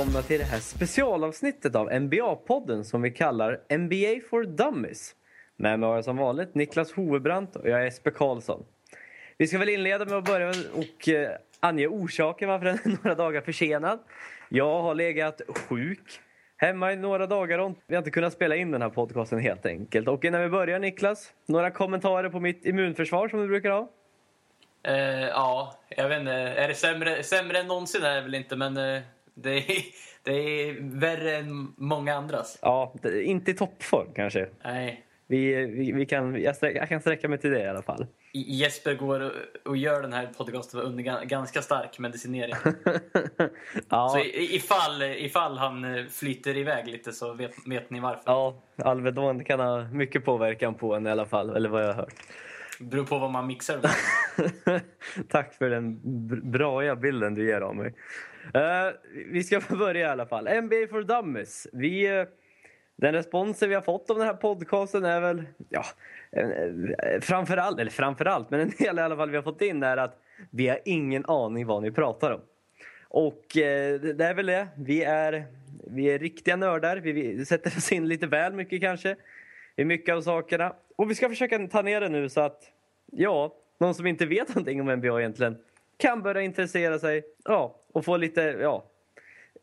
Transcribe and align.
välkomna 0.00 0.22
till 0.22 0.38
det 0.38 0.44
här 0.44 0.58
specialavsnittet 0.58 1.74
av 1.74 1.90
NBA-podden 1.90 2.82
som 2.82 3.02
vi 3.02 3.10
kallar 3.10 3.60
NBA 3.78 4.28
for 4.30 4.44
Dummies. 4.44 5.14
Med 5.56 5.80
mig 5.80 5.88
har 5.88 5.94
jag 5.94 6.04
som 6.04 6.16
vanligt 6.16 6.54
Niklas 6.54 6.92
Hovebrant 6.92 7.56
och 7.56 7.68
jag 7.68 7.80
är 7.80 7.84
Jesper 7.84 8.10
Karlsson. 8.10 8.64
Vi 9.38 9.46
ska 9.46 9.58
väl 9.58 9.68
inleda 9.68 10.04
med 10.04 10.14
att 10.14 10.24
börja 10.24 10.48
och 10.74 11.08
eh, 11.08 11.30
ange 11.60 11.86
orsaken 11.86 12.48
varför 12.48 12.66
den 12.66 12.78
är 12.84 12.88
några 13.04 13.14
dagar 13.14 13.40
försenad. 13.40 13.98
Jag 14.48 14.82
har 14.82 14.94
legat 14.94 15.40
sjuk 15.48 16.20
hemma 16.56 16.92
i 16.92 16.96
några 16.96 17.26
dagar 17.26 17.58
och 17.58 17.72
vi 17.86 17.94
har 17.94 17.98
inte 18.00 18.10
kunnat 18.10 18.32
spela 18.32 18.56
in 18.56 18.70
den 18.70 18.82
här 18.82 18.90
podcasten 18.90 19.38
helt 19.38 19.66
enkelt. 19.66 20.08
Och 20.08 20.24
innan 20.24 20.42
vi 20.42 20.48
börjar 20.48 20.78
Niklas, 20.78 21.32
några 21.46 21.70
kommentarer 21.70 22.28
på 22.28 22.40
mitt 22.40 22.66
immunförsvar 22.66 23.28
som 23.28 23.40
du 23.40 23.48
brukar 23.48 23.70
ha? 23.70 23.88
Uh, 24.88 25.28
ja, 25.28 25.74
jag 25.88 26.08
vet 26.08 26.20
inte. 26.20 26.32
Är 26.32 26.68
det 26.68 26.74
sämre, 26.74 27.22
sämre 27.22 27.58
än 27.58 27.66
någonsin 27.66 28.02
är 28.02 28.14
det 28.14 28.22
väl 28.22 28.34
inte, 28.34 28.56
men 28.56 28.76
uh, 28.76 29.00
det, 29.42 29.58
är, 29.58 29.82
det 30.22 30.32
är 30.32 30.76
värre 30.80 31.36
än 31.36 31.72
många 31.76 32.14
andras. 32.14 32.58
Ja, 32.62 32.94
inte 33.24 33.50
i 33.50 33.54
toppform 33.54 34.08
kanske. 34.14 34.48
Nej. 34.64 35.04
Vi, 35.26 35.54
vi, 35.66 35.92
vi 35.92 36.06
kan, 36.06 36.42
jag, 36.42 36.56
sträck, 36.56 36.76
jag 36.76 36.88
kan 36.88 37.00
sträcka 37.00 37.28
mig 37.28 37.38
till 37.38 37.50
det 37.50 37.62
i 37.62 37.68
alla 37.68 37.82
fall. 37.82 38.06
Jesper 38.32 38.94
går 38.94 39.32
och, 39.64 39.76
gör 39.76 40.02
den 40.02 40.12
här 40.12 40.26
podcasten 40.36 40.80
under 40.80 41.04
ga- 41.04 41.24
ganska 41.24 41.62
stark 41.62 41.98
medicinering. 41.98 42.54
ja, 43.88 44.08
Så 44.08 44.20
ifall, 44.34 45.02
ifall 45.02 45.58
han 45.58 45.84
eh, 45.84 46.06
flyter 46.06 46.56
iväg 46.56 46.86
lite 46.88 47.12
så 47.12 47.32
vet, 47.32 47.52
vet 47.66 47.90
ni 47.90 48.00
varför. 48.00 48.22
ja, 48.26 48.54
Alvedon 48.84 49.44
kan 49.44 49.60
ha 49.60 49.84
mycket 49.84 50.24
påverkan 50.24 50.74
på 50.74 50.94
en 50.94 51.06
i 51.06 51.10
alla 51.10 51.26
fall, 51.26 51.56
eller 51.56 51.68
vad 51.68 51.82
jag 51.82 51.86
har 51.86 51.94
hört. 51.94 52.14
Beror 52.80 53.04
på 53.04 53.18
vad 53.18 53.30
man 53.30 53.46
mixar 53.46 53.80
med. 53.82 54.80
Tack 55.28 55.54
för 55.54 55.70
den 55.70 56.00
braiga 56.50 56.96
bilden 56.96 57.34
du 57.34 57.46
ger 57.46 57.60
av 57.60 57.76
mig. 57.76 57.94
Uh, 58.56 58.94
vi 59.26 59.44
ska 59.44 59.60
börja 59.68 60.00
i 60.00 60.10
alla 60.10 60.26
fall. 60.26 60.44
NBA 60.62 60.86
for 60.90 61.02
Dummies. 61.02 61.66
Vi, 61.72 62.20
uh, 62.20 62.26
den 62.96 63.12
responsen 63.12 63.68
vi 63.68 63.74
har 63.74 63.82
fått 63.82 64.10
av 64.10 64.16
den 64.16 64.26
här 64.26 64.34
podcasten 64.34 65.04
är 65.04 65.20
väl, 65.20 65.42
ja, 65.68 65.84
uh, 66.36 67.20
framförallt, 67.20 67.80
eller 67.80 67.90
framförallt, 67.90 68.50
men 68.50 68.60
en 68.60 68.72
del 68.78 68.98
i 68.98 69.02
alla 69.02 69.16
fall 69.16 69.30
vi 69.30 69.36
har 69.36 69.42
fått 69.42 69.62
in 69.62 69.82
är 69.82 69.96
att 69.96 70.22
vi 70.50 70.68
har 70.68 70.78
ingen 70.84 71.24
aning 71.26 71.66
vad 71.66 71.82
ni 71.82 71.90
pratar 71.90 72.30
om. 72.30 72.40
Och 73.08 73.44
det 73.54 73.98
det 73.98 74.24
är 74.24 74.34
väl 74.34 74.46
det. 74.46 74.68
Vi 74.76 75.02
är, 75.02 75.46
vi 75.86 76.06
är 76.06 76.18
riktiga 76.18 76.56
nördar. 76.56 76.96
Vi, 76.96 77.12
vi 77.12 77.46
sätter 77.46 77.70
oss 77.76 77.92
in 77.92 78.08
lite 78.08 78.26
väl 78.26 78.52
mycket 78.52 78.80
kanske 78.80 79.16
i 79.76 79.84
mycket 79.84 80.14
av 80.14 80.20
sakerna. 80.22 80.74
Och 81.00 81.10
vi 81.10 81.14
ska 81.14 81.28
försöka 81.28 81.68
ta 81.68 81.82
ner 81.82 82.00
det 82.00 82.08
nu 82.08 82.28
så 82.28 82.40
att, 82.40 82.62
ja, 83.12 83.54
någon 83.78 83.94
som 83.94 84.06
inte 84.06 84.26
vet 84.26 84.48
någonting 84.48 84.80
om 84.80 84.86
NBA 84.86 85.20
egentligen 85.20 85.58
kan 85.96 86.22
börja 86.22 86.42
intressera 86.42 86.98
sig 86.98 87.22
ja, 87.44 87.76
och 87.92 88.04
få 88.04 88.16
lite, 88.16 88.40
ja, 88.40 88.84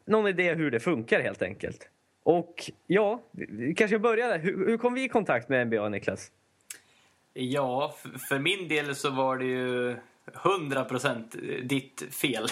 någon 0.05 0.27
idé 0.27 0.53
hur 0.53 0.71
det 0.71 0.79
funkar 0.79 1.19
helt 1.19 1.41
enkelt. 1.41 1.89
Och 2.23 2.71
ja, 2.88 3.21
vi 3.31 3.73
kanske 3.75 3.99
börjar 3.99 4.27
där. 4.27 4.39
Hur, 4.39 4.67
hur 4.67 4.77
kom 4.77 4.94
vi 4.94 5.03
i 5.03 5.09
kontakt 5.09 5.49
med 5.49 5.67
NBA, 5.67 5.89
Niklas? 5.89 6.31
Ja, 7.33 7.95
för 8.29 8.39
min 8.39 8.67
del 8.67 8.95
så 8.95 9.09
var 9.09 9.38
det 9.38 9.45
ju 9.45 9.95
100% 10.33 11.62
ditt 11.62 12.03
fel. 12.13 12.47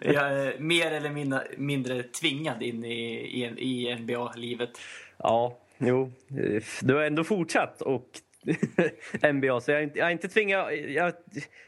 jag 0.00 0.32
är 0.32 0.58
mer 0.58 0.92
eller 0.92 1.10
mindre, 1.10 1.46
mindre 1.56 2.02
tvingad 2.02 2.62
in 2.62 2.84
i, 2.84 3.14
i, 3.14 3.44
i 3.44 3.96
NBA-livet. 3.96 4.70
Ja, 5.18 5.58
jo, 5.78 6.12
eh, 6.30 6.62
du 6.82 6.94
har 6.94 7.02
ändå 7.02 7.24
fortsatt 7.24 7.82
och 7.82 8.06
NBA, 9.32 9.60
så 9.60 9.70
jag 9.70 9.82
inte, 9.82 9.98
jag 9.98 10.12
inte 10.12 10.28
tvingad. 10.28 10.74
Jag, 10.74 11.12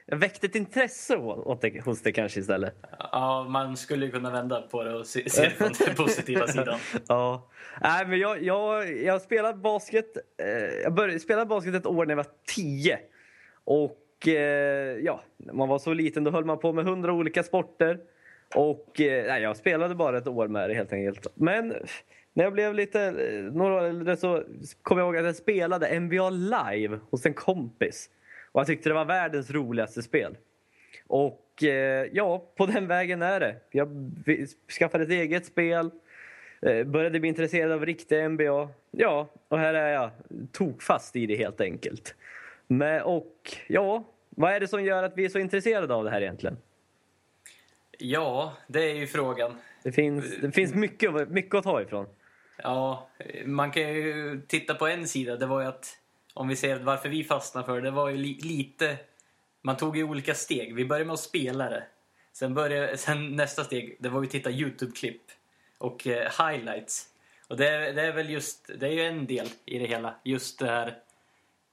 jag 0.06 0.16
väckte 0.16 0.46
ett 0.46 0.54
intresse 0.54 1.16
åt 1.16 1.60
det, 1.60 1.84
hos 1.84 2.02
det 2.02 2.12
kanske 2.12 2.40
istället. 2.40 2.74
Ja, 2.98 3.46
man 3.48 3.76
skulle 3.76 4.06
ju 4.06 4.12
kunna 4.12 4.30
vända 4.30 4.62
på 4.62 4.82
det 4.82 4.94
och 4.94 5.06
se, 5.06 5.30
se 5.30 5.50
från 5.58 5.72
den 5.86 5.94
positiva 5.94 6.46
sidan. 6.46 6.78
Ja. 7.08 7.50
Nej, 7.80 8.06
men 8.06 8.18
jag, 8.18 8.42
jag, 8.42 8.96
jag 8.96 9.22
spelade 9.22 9.58
basket. 9.58 10.16
Eh, 10.42 10.82
jag 10.82 10.94
började 10.94 11.20
spela 11.20 11.46
basket 11.46 11.74
ett 11.74 11.86
år 11.86 12.06
när 12.06 12.12
jag 12.12 12.16
var 12.16 12.32
tio. 12.56 12.98
Och 13.64 14.28
eh, 14.28 14.98
ja, 14.98 15.20
när 15.36 15.54
man 15.54 15.68
var 15.68 15.78
så 15.78 15.92
liten 15.92 16.24
då 16.24 16.30
höll 16.30 16.44
man 16.44 16.58
på 16.58 16.72
med 16.72 16.84
hundra 16.84 17.12
olika 17.12 17.42
sporter. 17.42 17.98
Och 18.54 18.92
nej, 18.98 19.42
jag 19.42 19.56
spelade 19.56 19.94
bara 19.94 20.18
ett 20.18 20.28
år 20.28 20.48
med 20.48 20.70
det 20.70 20.74
helt 20.74 20.92
enkelt. 20.92 21.26
Men 21.34 21.74
när 22.38 22.44
jag 22.44 22.52
blev 22.52 22.74
lite, 22.74 23.10
några 23.52 23.74
år 23.74 23.84
äldre 23.84 24.16
så 24.16 24.42
kom 24.82 24.98
jag 24.98 25.06
ihåg 25.06 25.16
att 25.16 25.24
jag 25.24 25.36
spelade 25.36 26.00
NBA 26.00 26.30
live 26.30 26.98
hos 27.10 27.26
en 27.26 27.34
kompis. 27.34 28.10
Och 28.52 28.60
jag 28.60 28.66
tyckte 28.66 28.88
det 28.88 28.94
var 28.94 29.04
världens 29.04 29.50
roligaste 29.50 30.02
spel. 30.02 30.36
Och 31.06 31.62
eh, 31.62 32.06
ja, 32.12 32.44
på 32.56 32.66
den 32.66 32.86
vägen 32.86 33.22
är 33.22 33.40
det. 33.40 33.56
Jag 33.70 33.88
skaffade 34.78 35.04
ett 35.04 35.10
eget 35.10 35.46
spel. 35.46 35.90
Eh, 36.62 36.84
började 36.84 37.20
bli 37.20 37.28
intresserad 37.28 37.72
av 37.72 37.86
riktiga 37.86 38.28
NBA. 38.28 38.68
Ja, 38.90 39.28
och 39.48 39.58
här 39.58 39.74
är 39.74 39.92
jag 39.92 40.10
tokfast 40.52 41.16
i 41.16 41.26
det 41.26 41.36
helt 41.36 41.60
enkelt. 41.60 42.14
Men, 42.66 43.02
och 43.02 43.56
ja, 43.66 44.04
vad 44.30 44.52
är 44.52 44.60
det 44.60 44.68
som 44.68 44.84
gör 44.84 45.02
att 45.02 45.16
vi 45.16 45.24
är 45.24 45.28
så 45.28 45.38
intresserade 45.38 45.94
av 45.94 46.04
det 46.04 46.10
här 46.10 46.20
egentligen? 46.20 46.56
Ja, 47.98 48.52
det 48.66 48.90
är 48.90 48.94
ju 48.94 49.06
frågan. 49.06 49.52
Det 49.82 49.92
finns, 49.92 50.36
det 50.40 50.52
finns 50.52 50.74
mycket, 50.74 51.28
mycket 51.28 51.54
att 51.54 51.64
ta 51.64 51.82
ifrån. 51.82 52.06
Ja, 52.62 53.08
man 53.44 53.70
kan 53.72 53.82
ju 53.82 54.40
titta 54.48 54.74
på 54.74 54.86
en 54.86 55.08
sida. 55.08 55.36
Det 55.36 55.46
var 55.46 55.60
ju 55.60 55.66
att, 55.66 55.98
om 56.34 56.48
vi 56.48 56.56
ser 56.56 56.78
varför 56.78 57.08
vi 57.08 57.24
fastnade 57.24 57.66
för 57.66 57.74
det, 57.76 57.80
det 57.80 57.90
var 57.90 58.08
ju 58.08 58.16
li, 58.16 58.38
lite... 58.42 58.96
Man 59.62 59.76
tog 59.76 59.96
ju 59.96 60.04
olika 60.04 60.34
steg. 60.34 60.74
Vi 60.74 60.84
började 60.84 61.04
med 61.04 61.14
att 61.14 61.20
spela 61.20 61.70
det. 61.70 61.84
Sen, 62.32 62.54
började, 62.54 62.96
sen 62.96 63.36
nästa 63.36 63.64
steg, 63.64 63.96
det 64.00 64.08
var 64.08 64.20
ju 64.22 64.26
att 64.26 64.32
titta 64.32 64.50
YouTube-klipp 64.50 65.22
och 65.78 66.06
eh, 66.06 66.30
highlights. 66.48 67.08
Och 67.48 67.56
det, 67.56 67.68
är- 67.68 67.92
det 67.92 68.02
är 68.02 68.12
väl 68.12 68.30
just, 68.30 68.70
det 68.78 68.86
är 68.86 68.92
ju 68.92 69.02
en 69.02 69.26
del 69.26 69.48
i 69.64 69.78
det 69.78 69.86
hela. 69.86 70.14
Just 70.22 70.58
det 70.58 70.66
här 70.66 70.98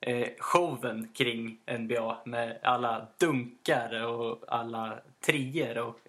eh, 0.01 0.27
showen 0.39 1.07
kring 1.13 1.57
NBA 1.79 2.17
med 2.25 2.59
alla 2.63 3.07
dunkar 3.17 4.03
och 4.03 4.43
alla 4.47 4.99
trier 5.25 5.77
och 5.77 5.99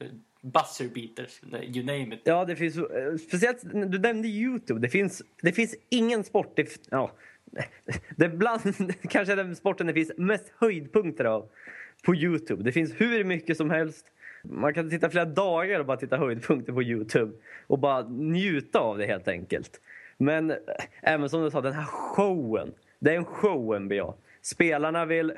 eh, 0.00 0.06
buzzer 0.52 0.88
beaters, 0.88 1.40
you 1.76 1.84
name 1.84 2.14
it. 2.14 2.20
Ja, 2.24 2.44
det 2.44 2.56
finns, 2.56 2.76
eh, 2.76 3.16
speciellt, 3.16 3.58
du 3.62 3.98
nämnde 3.98 4.28
Youtube. 4.28 4.80
Det 4.80 4.88
finns, 4.88 5.22
det 5.42 5.52
finns 5.52 5.74
ingen 5.88 6.24
sport... 6.24 6.52
Det, 6.56 6.88
ja, 6.90 7.12
det 8.16 8.24
är 8.24 8.28
bland, 8.28 8.60
kanske 9.10 9.34
den 9.34 9.56
sporten 9.56 9.86
det 9.86 9.92
finns 9.92 10.12
mest 10.16 10.52
höjdpunkter 10.58 11.24
av 11.24 11.48
på 12.04 12.14
Youtube. 12.14 12.62
Det 12.62 12.72
finns 12.72 12.92
hur 12.96 13.24
mycket 13.24 13.56
som 13.56 13.70
helst. 13.70 14.06
Man 14.42 14.74
kan 14.74 14.90
titta 14.90 15.10
flera 15.10 15.24
dagar 15.24 15.80
och 15.80 15.86
bara 15.86 15.96
titta 15.96 16.16
höjdpunkter 16.16 16.72
på 16.72 16.82
Youtube 16.82 17.32
och 17.66 17.78
bara 17.78 18.08
njuta 18.08 18.78
av 18.78 18.98
det 18.98 19.06
helt 19.06 19.28
enkelt. 19.28 19.80
Men 20.18 20.50
eh, 20.50 20.56
även 21.02 21.28
som 21.28 21.42
du 21.42 21.50
sa, 21.50 21.60
den 21.60 21.72
här 21.72 21.84
showen. 21.84 22.72
Det 22.98 23.12
är 23.12 23.16
en 23.16 23.24
show 23.24 23.80
NBA. 23.80 24.14
Spelarna 24.42 25.04
vill, 25.04 25.32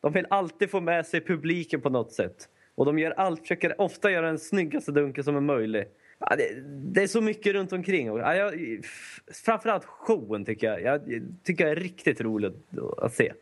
de 0.00 0.12
vill 0.12 0.26
alltid 0.30 0.70
få 0.70 0.80
med 0.80 1.06
sig 1.06 1.20
publiken 1.20 1.80
på 1.80 1.90
något 1.90 2.12
sätt. 2.12 2.48
Och 2.80 2.86
de 2.86 2.98
gör 2.98 3.10
allt, 3.10 3.40
försöker 3.40 3.80
ofta 3.80 4.10
göra 4.10 4.26
den 4.26 4.38
snyggaste 4.38 4.92
dunken 4.92 5.24
som 5.24 5.36
är 5.36 5.40
möjlig. 5.40 5.84
Ja, 6.18 6.36
det, 6.36 6.60
det 6.64 7.02
är 7.02 7.06
så 7.06 7.20
mycket 7.20 7.52
runt 7.52 7.72
omkring. 7.72 8.06
Ja, 8.06 8.34
jag, 8.34 8.54
framförallt 9.44 9.84
showen 9.84 10.44
tycker 10.44 10.66
jag, 10.66 10.82
jag 10.82 11.22
tycker 11.44 11.64
jag 11.64 11.76
är 11.76 11.80
riktigt 11.80 12.20
roligt 12.20 12.54
att 12.98 13.14
se. 13.14 13.32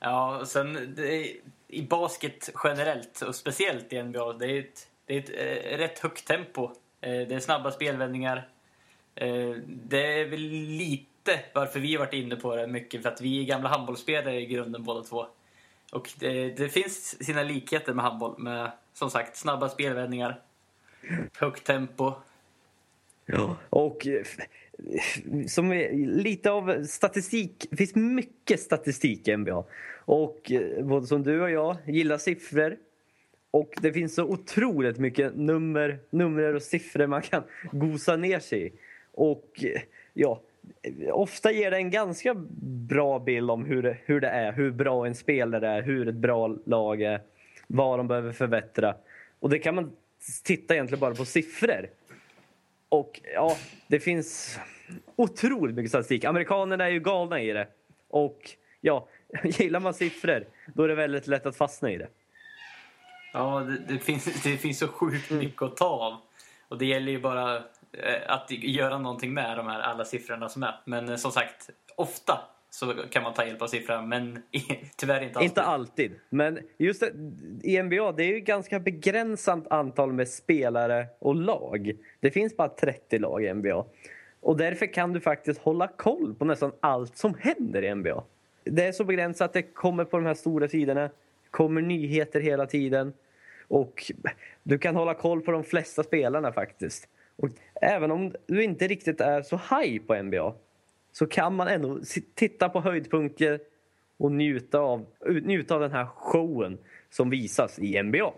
Ja, 0.00 0.38
och 0.38 0.48
sen 0.48 0.94
det 0.96 1.32
i 1.68 1.82
basket 1.82 2.50
generellt 2.64 3.22
och 3.22 3.34
speciellt 3.34 3.92
i 3.92 4.02
NBA, 4.02 4.32
det 4.32 4.46
är 4.46 4.58
ett, 4.58 4.88
det 5.06 5.14
är 5.14 5.18
ett 5.18 5.30
eh, 5.30 5.78
rätt 5.78 5.98
högt 5.98 6.26
tempo. 6.26 6.64
Eh, 7.00 7.28
det 7.28 7.34
är 7.34 7.40
snabba 7.40 7.70
spelvändningar. 7.70 8.48
Eh, 9.14 9.50
det 9.66 10.20
är 10.20 10.28
väl 10.28 10.40
lite 10.50 11.40
varför 11.54 11.80
vi 11.80 11.94
har 11.94 12.04
varit 12.04 12.14
inne 12.14 12.36
på 12.36 12.56
det 12.56 12.66
mycket, 12.66 13.02
för 13.02 13.08
att 13.08 13.20
vi 13.20 13.40
är 13.40 13.44
gamla 13.44 13.68
handbollsspelare 13.68 14.40
i 14.40 14.46
grunden 14.46 14.84
båda 14.84 15.02
två. 15.02 15.26
Och 15.92 16.10
det, 16.18 16.50
det 16.50 16.68
finns 16.68 17.24
sina 17.24 17.42
likheter 17.42 17.94
med 17.94 18.04
handboll, 18.04 18.38
med 18.38 18.72
som 18.92 19.10
sagt 19.10 19.36
snabba 19.36 19.68
spelvändningar, 19.68 20.40
högt 21.38 21.64
tempo. 21.64 22.12
Ja. 23.26 23.56
Och 23.70 24.06
eh, 24.06 24.22
som 25.46 25.72
är 25.72 25.92
lite 26.06 26.50
av 26.50 26.84
statistik. 26.84 27.66
Det 27.70 27.76
finns 27.76 27.94
mycket 27.94 28.60
statistik 28.60 29.28
i 29.28 29.36
NBA. 29.36 29.64
Och 30.04 30.52
eh, 30.52 30.84
både 30.84 31.06
som 31.06 31.22
du 31.22 31.42
och 31.42 31.50
jag 31.50 31.76
gillar 31.86 32.18
siffror. 32.18 32.76
Och 33.50 33.74
det 33.80 33.92
finns 33.92 34.14
så 34.14 34.24
otroligt 34.24 34.98
mycket 34.98 35.36
nummer, 35.36 35.98
nummer 36.10 36.54
och 36.54 36.62
siffror 36.62 37.06
man 37.06 37.22
kan 37.22 37.42
gosa 37.72 38.16
ner 38.16 38.38
sig 38.40 38.66
i. 38.66 38.72
Och 39.12 39.64
eh, 39.64 39.80
ja, 40.12 40.40
ofta 41.12 41.52
ger 41.52 41.70
det 41.70 41.76
en 41.76 41.90
ganska 41.90 42.34
bra 42.88 43.18
bild 43.18 43.50
om 43.50 43.64
hur 43.64 43.82
det, 43.82 43.96
hur 44.04 44.20
det 44.20 44.28
är, 44.28 44.52
hur 44.52 44.70
bra 44.70 45.06
en 45.06 45.14
spelare 45.14 45.68
är, 45.68 45.82
hur 45.82 46.08
ett 46.08 46.14
bra 46.14 46.56
lag 46.66 47.02
är, 47.02 47.20
vad 47.66 47.98
de 47.98 48.08
behöver 48.08 48.32
förbättra. 48.32 48.94
Och 49.40 49.50
det 49.50 49.58
kan 49.58 49.74
man 49.74 49.92
titta 50.44 50.74
egentligen 50.74 51.00
bara 51.00 51.14
på 51.14 51.24
siffror. 51.24 51.90
Och 52.88 53.20
ja, 53.34 53.56
det 53.86 54.00
finns 54.00 54.58
otroligt 55.16 55.76
mycket 55.76 55.90
statistik. 55.90 56.24
Amerikanerna 56.24 56.84
är 56.84 56.90
ju 56.90 57.00
galna 57.00 57.40
i 57.40 57.52
det. 57.52 57.68
Och 58.08 58.50
ja, 58.80 59.08
gillar 59.44 59.80
man 59.80 59.94
siffror, 59.94 60.44
då 60.74 60.82
är 60.82 60.88
det 60.88 60.94
väldigt 60.94 61.26
lätt 61.26 61.46
att 61.46 61.56
fastna 61.56 61.90
i 61.92 61.98
det. 61.98 62.08
Ja, 63.32 63.60
det, 63.60 63.94
det, 63.94 63.98
finns, 63.98 64.42
det 64.42 64.56
finns 64.56 64.78
så 64.78 64.88
sjukt 64.88 65.30
mycket 65.30 65.62
att 65.62 65.76
ta 65.76 65.86
av. 65.86 66.16
Och 66.68 66.78
det 66.78 66.86
gäller 66.86 67.12
ju 67.12 67.20
bara 67.20 67.62
att 68.26 68.50
göra 68.50 68.98
någonting 68.98 69.34
med 69.34 69.56
de 69.56 69.66
här 69.66 69.80
alla 69.80 70.04
siffrorna 70.04 70.48
som 70.48 70.62
är. 70.62 70.80
Men 70.84 71.08
eh, 71.08 71.16
som 71.16 71.32
sagt, 71.32 71.70
ofta 71.96 72.38
så 72.70 72.94
kan 73.10 73.22
man 73.22 73.34
ta 73.34 73.46
hjälp 73.46 73.62
av 73.62 73.66
siffrorna, 73.66 74.02
men 74.02 74.42
tyvärr 74.96 75.22
inte 75.22 75.38
alltid. 75.38 75.50
Inte 75.50 75.62
alltid, 75.62 76.12
men 76.28 76.58
just 76.78 77.00
det, 77.00 77.12
i 77.62 77.82
NBA 77.82 78.12
det 78.12 78.24
är 78.24 78.34
ju 78.34 78.40
ganska 78.40 78.80
begränsat 78.80 79.72
antal 79.72 80.12
med 80.12 80.28
spelare 80.28 81.06
och 81.18 81.34
lag. 81.34 81.92
Det 82.20 82.30
finns 82.30 82.56
bara 82.56 82.68
30 82.68 83.18
lag 83.18 83.44
i 83.44 83.54
NBA. 83.54 83.84
Och 84.40 84.56
därför 84.56 84.86
kan 84.86 85.12
du 85.12 85.20
faktiskt 85.20 85.60
hålla 85.60 85.88
koll 85.88 86.34
på 86.34 86.44
nästan 86.44 86.72
allt 86.80 87.16
som 87.16 87.34
händer 87.40 87.84
i 87.84 87.94
NBA. 87.94 88.24
Det 88.64 88.86
är 88.86 88.92
så 88.92 89.04
begränsat 89.04 89.44
att 89.44 89.52
det 89.52 89.62
kommer 89.62 90.04
på 90.04 90.16
de 90.16 90.26
här 90.26 90.34
stora 90.34 90.68
sidorna, 90.68 91.10
kommer 91.50 91.80
nyheter 91.82 92.40
hela 92.40 92.66
tiden 92.66 93.12
och 93.68 94.12
du 94.62 94.78
kan 94.78 94.96
hålla 94.96 95.14
koll 95.14 95.40
på 95.40 95.52
de 95.52 95.64
flesta 95.64 96.02
spelarna 96.02 96.52
faktiskt. 96.52 97.08
Och 97.36 97.48
även 97.80 98.10
om 98.10 98.34
du 98.46 98.62
inte 98.64 98.86
riktigt 98.86 99.20
är 99.20 99.42
så 99.42 99.56
high 99.56 100.02
på 100.06 100.22
NBA 100.22 100.54
så 101.12 101.26
kan 101.26 101.54
man 101.54 101.68
ändå 101.68 102.00
titta 102.34 102.68
på 102.68 102.80
höjdpunkter 102.80 103.60
och 104.16 104.32
njuta 104.32 104.78
av, 104.78 105.06
njuta 105.42 105.74
av 105.74 105.80
den 105.80 105.92
här 105.92 106.06
showen 106.06 106.78
som 107.10 107.30
visas 107.30 107.78
i 107.78 108.02
NBA. 108.02 108.32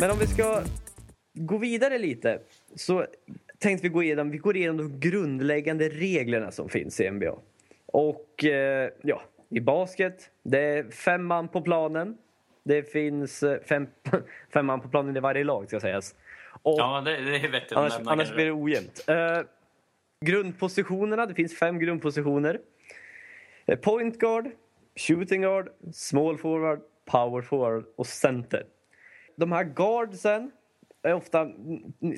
Men 0.00 0.10
om 0.10 0.18
vi 0.18 0.26
ska 0.26 0.62
gå 1.34 1.58
vidare 1.58 1.98
lite 1.98 2.40
så 2.74 3.06
tänkte 3.58 3.88
vi 3.88 3.92
gå 3.92 4.02
igenom, 4.02 4.30
vi 4.30 4.38
går 4.38 4.56
igenom 4.56 4.76
de 4.76 5.00
grundläggande 5.00 5.88
reglerna 5.88 6.50
som 6.50 6.68
finns 6.68 7.00
i 7.00 7.10
NBA. 7.10 7.38
Och 7.92 8.44
eh, 8.44 8.90
ja, 9.02 9.22
i 9.48 9.60
basket, 9.60 10.30
det 10.42 10.58
är 10.58 10.90
fem 10.90 11.26
man 11.26 11.48
på 11.48 11.60
planen. 11.60 12.18
Det 12.62 12.82
finns 12.82 13.42
eh, 13.42 13.60
fem, 13.60 13.86
fem 14.52 14.66
man 14.66 14.80
på 14.80 14.88
planen 14.88 15.16
i 15.16 15.20
varje 15.20 15.44
lag 15.44 15.68
ska 15.68 15.80
sägas. 15.80 16.14
Och 16.62 16.78
Ja, 16.78 17.02
det, 17.04 17.16
det 17.16 17.36
är 17.36 17.48
vettigt 17.48 17.72
annars, 17.72 17.96
nämna 17.96 18.12
annars 18.12 18.34
blir 18.34 18.44
det 18.44 18.52
ojämnt. 18.52 19.04
Eh, 19.08 19.40
grundpositionerna, 20.24 21.26
det 21.26 21.34
finns 21.34 21.58
fem 21.58 21.78
grundpositioner. 21.78 22.60
Eh, 23.66 23.78
Point 23.78 24.18
guard, 24.18 24.50
shooting 24.96 25.42
guard, 25.42 25.68
small 25.92 26.38
forward, 26.38 26.80
power 27.04 27.42
forward 27.42 27.84
och 27.96 28.06
center. 28.06 28.64
De 29.36 29.52
här 29.52 29.64
guardsen 29.64 30.50
är 31.02 31.14
ofta 31.14 31.50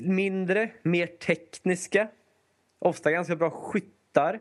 mindre, 0.01 0.69
mer 0.83 1.07
tekniska. 1.07 2.07
Ofta 2.79 3.11
ganska 3.11 3.35
bra 3.35 3.49
skyttar. 3.49 4.39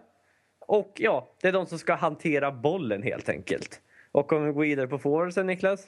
Och 0.73 0.93
ja, 0.97 1.29
det 1.41 1.49
är 1.49 1.53
de 1.53 1.67
som 1.67 1.79
ska 1.79 1.95
hantera 1.95 2.53
bollen 2.53 3.03
helt 3.03 3.29
enkelt. 3.29 3.81
Och 4.13 4.33
om 4.33 4.47
vi 4.47 4.53
går 4.53 4.63
vidare 4.63 4.87
på 4.87 4.99
forwardsen, 4.99 5.47
Niklas? 5.47 5.87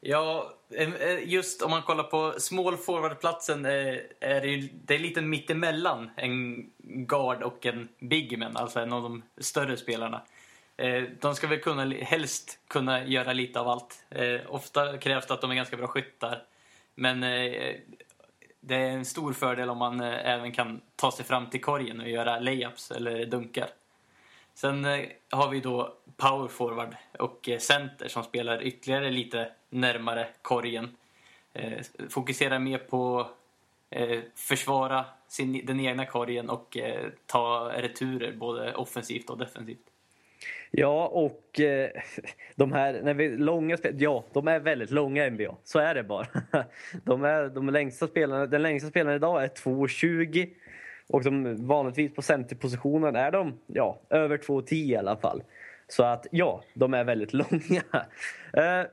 Ja, 0.00 0.52
eh, 0.74 0.94
eh, 0.94 1.28
just 1.28 1.62
om 1.62 1.70
man 1.70 1.82
kollar 1.82 2.04
på 2.04 2.34
small 2.38 2.76
forward-platsen 2.76 3.64
eh, 3.64 3.96
är 4.20 4.40
det, 4.40 4.46
ju, 4.46 4.68
det 4.84 4.94
är 4.94 4.98
lite 4.98 5.22
mittemellan 5.22 6.10
en 6.16 6.70
guard 6.78 7.42
och 7.42 7.66
en 7.66 7.88
bigman, 7.98 8.56
alltså 8.56 8.80
en 8.80 8.92
av 8.92 9.02
de 9.02 9.22
större 9.38 9.76
spelarna. 9.76 10.22
De 11.20 11.34
ska 11.34 11.46
väl 11.46 11.60
kunna, 11.60 11.94
helst 11.94 12.58
kunna 12.68 13.06
göra 13.06 13.32
lite 13.32 13.60
av 13.60 13.68
allt. 13.68 14.04
Ofta 14.46 14.98
krävs 14.98 15.26
det 15.26 15.34
att 15.34 15.40
de 15.40 15.50
är 15.50 15.54
ganska 15.54 15.76
bra 15.76 15.86
skyttar. 15.86 16.42
Men 16.94 17.24
det 18.66 18.74
är 18.74 18.90
en 18.90 19.04
stor 19.04 19.32
fördel 19.32 19.70
om 19.70 19.78
man 19.78 20.00
eh, 20.00 20.28
även 20.28 20.52
kan 20.52 20.80
ta 20.96 21.12
sig 21.12 21.24
fram 21.24 21.50
till 21.50 21.60
korgen 21.60 22.00
och 22.00 22.08
göra 22.08 22.38
layups 22.38 22.90
eller 22.90 23.26
dunkar. 23.26 23.68
Sen 24.54 24.84
eh, 24.84 25.00
har 25.30 25.50
vi 25.50 25.60
då 25.60 25.94
power 26.16 26.48
forward 26.48 26.96
och 27.18 27.48
eh, 27.48 27.58
center 27.58 28.08
som 28.08 28.24
spelar 28.24 28.62
ytterligare 28.62 29.10
lite 29.10 29.52
närmare 29.70 30.28
korgen. 30.42 30.96
Eh, 31.52 31.82
fokuserar 32.08 32.58
mer 32.58 32.78
på 32.78 33.30
eh, 33.90 34.20
försvara 34.34 35.04
sin, 35.28 35.66
den 35.66 35.80
egna 35.80 36.06
korgen 36.06 36.50
och 36.50 36.76
eh, 36.76 37.10
ta 37.26 37.72
returer 37.76 38.32
både 38.32 38.74
offensivt 38.74 39.30
och 39.30 39.38
defensivt. 39.38 39.93
Ja, 40.76 41.06
och 41.06 41.60
eh, 41.60 41.90
de 42.56 42.72
här 42.72 43.02
när 43.02 43.14
vi, 43.14 43.36
långa 43.36 43.76
spel, 43.76 43.94
ja, 43.98 44.24
de 44.32 44.48
är 44.48 44.60
väldigt 44.60 44.90
långa 44.90 45.26
i 45.26 45.30
NBA. 45.30 45.56
Så 45.64 45.78
är 45.78 45.94
det 45.94 46.02
bara. 46.02 46.26
De 47.04 47.24
är, 47.24 47.48
de 47.48 47.68
längsta 47.68 48.06
spelarna, 48.06 48.46
den 48.46 48.62
längsta 48.62 48.88
spelaren 48.88 49.16
idag 49.16 49.44
är 49.44 49.48
2,20 49.48 50.48
och 51.06 51.24
de 51.24 51.66
vanligtvis 51.66 52.14
på 52.14 52.22
centerpositionen 52.22 53.16
är 53.16 53.30
de 53.30 53.58
ja, 53.66 54.00
över 54.10 54.38
2,10 54.38 54.74
i 54.74 54.96
alla 54.96 55.16
fall. 55.16 55.42
Så 55.88 56.04
att 56.04 56.26
ja, 56.30 56.62
de 56.74 56.94
är 56.94 57.04
väldigt 57.04 57.32
långa. 57.32 57.82
Eh, 58.52 58.86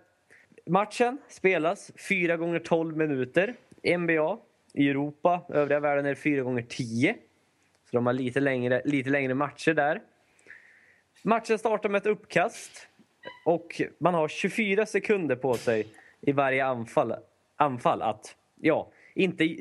matchen 0.65 1.17
spelas 1.27 1.91
4 2.09 2.37
gånger 2.37 2.59
12 2.59 2.97
minuter. 2.97 3.55
NBA 3.97 4.37
i 4.73 4.89
Europa, 4.89 5.41
övriga 5.49 5.79
världen 5.79 6.05
är 6.05 6.09
det 6.09 6.15
4 6.15 6.41
gånger 6.41 6.61
10 6.61 7.15
Så 7.89 7.97
de 7.97 8.05
har 8.05 8.13
lite 8.13 8.39
längre, 8.39 8.81
lite 8.85 9.09
längre 9.09 9.33
matcher 9.33 9.73
där. 9.73 10.01
Matchen 11.23 11.57
startar 11.57 11.89
med 11.89 11.99
ett 11.99 12.05
uppkast 12.05 12.87
och 13.45 13.81
man 13.97 14.13
har 14.13 14.27
24 14.27 14.85
sekunder 14.85 15.35
på 15.35 15.53
sig 15.53 15.87
i 16.21 16.31
varje 16.31 16.65
anfall, 16.65 17.15
anfall 17.55 18.01
att, 18.01 18.35
ja, 18.61 18.91
inte 19.13 19.57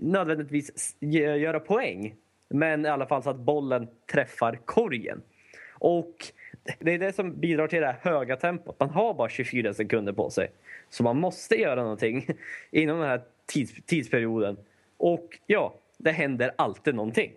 nödvändigtvis 0.00 0.96
göra 1.00 1.60
poäng 1.60 2.14
men 2.48 2.86
i 2.86 2.88
alla 2.88 3.06
fall 3.06 3.22
så 3.22 3.30
att 3.30 3.38
bollen 3.38 3.88
träffar 4.12 4.58
korgen. 4.64 5.22
Och 5.72 6.26
det 6.78 6.94
är 6.94 6.98
det 6.98 7.12
som 7.12 7.40
bidrar 7.40 7.68
till 7.68 7.80
det 7.80 7.86
här 7.86 7.98
höga 8.12 8.36
tempot. 8.36 8.80
Man 8.80 8.90
har 8.90 9.14
bara 9.14 9.28
24 9.28 9.74
sekunder 9.74 10.12
på 10.12 10.30
sig. 10.30 10.50
Så 10.90 11.02
man 11.02 11.16
måste 11.16 11.54
göra 11.54 11.82
någonting 11.82 12.26
inom 12.70 12.98
den 12.98 13.08
här 13.08 13.22
tids, 13.46 13.72
tidsperioden. 13.86 14.56
Och 14.96 15.38
ja, 15.46 15.74
det 15.96 16.10
händer 16.10 16.52
alltid 16.56 16.94
någonting. 16.94 17.32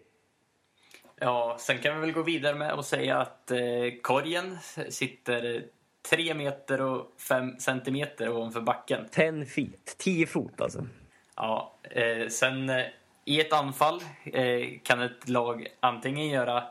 Ja, 1.23 1.55
sen 1.59 1.77
kan 1.77 1.95
vi 1.95 2.01
väl 2.01 2.11
gå 2.11 2.21
vidare 2.21 2.55
med 2.55 2.71
att 2.71 2.85
säga 2.85 3.17
att 3.17 3.51
eh, 3.51 3.59
korgen 4.01 4.57
sitter 4.89 5.63
3 6.09 6.33
meter 6.33 6.81
och 6.81 7.13
5 7.27 7.59
centimeter 7.59 8.29
ovanför 8.29 8.61
backen. 8.61 9.07
10 9.11 9.45
feet, 9.45 9.95
10 9.97 10.27
fot 10.27 10.61
alltså. 10.61 10.87
Ja, 11.35 11.73
eh, 11.83 12.27
sen 12.27 12.69
eh, 12.69 12.85
i 13.25 13.41
ett 13.41 13.53
anfall 13.53 14.01
eh, 14.25 14.79
kan 14.83 15.01
ett 15.01 15.29
lag 15.29 15.67
antingen 15.79 16.27
göra 16.27 16.63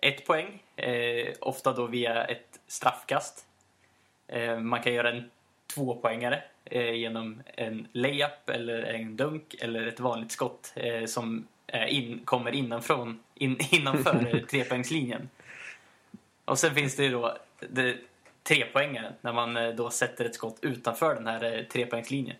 ett 0.00 0.26
poäng, 0.26 0.62
eh, 0.76 1.34
ofta 1.40 1.72
då 1.72 1.86
via 1.86 2.24
ett 2.24 2.60
straffkast. 2.66 3.46
Eh, 4.26 4.58
man 4.58 4.82
kan 4.82 4.94
göra 4.94 5.10
en 5.10 5.30
tvåpoängare 5.74 6.42
eh, 6.64 6.92
genom 6.92 7.42
en 7.54 7.88
layup 7.92 8.50
eller 8.50 8.82
en 8.82 9.16
dunk 9.16 9.54
eller 9.60 9.86
ett 9.86 10.00
vanligt 10.00 10.32
skott 10.32 10.74
som 11.06 11.46
in, 11.88 12.20
kommer 12.24 12.50
innanför, 12.54 13.14
in, 13.34 13.58
innanför 13.70 14.34
eh, 14.34 14.40
trepoängslinjen. 14.40 15.28
Och 16.44 16.58
sen 16.58 16.74
finns 16.74 16.96
det 16.96 17.04
ju 17.04 17.10
då 17.10 17.36
det, 17.68 17.96
trepoängaren 18.42 19.12
när 19.20 19.32
man 19.32 19.56
eh, 19.56 19.68
då 19.68 19.90
sätter 19.90 20.24
ett 20.24 20.34
skott 20.34 20.58
utanför 20.62 21.14
den 21.14 21.26
här 21.26 21.56
eh, 21.58 21.62
trepoängslinjen. 21.64 22.36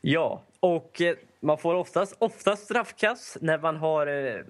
Ja, 0.00 0.42
och 0.60 1.00
eh, 1.00 1.16
man 1.40 1.58
får 1.58 1.74
oftast, 1.74 2.16
oftast 2.18 2.64
straffkast 2.64 3.36
när 3.40 3.58
man 3.58 3.76
har... 3.76 4.06
eh, 4.06 4.40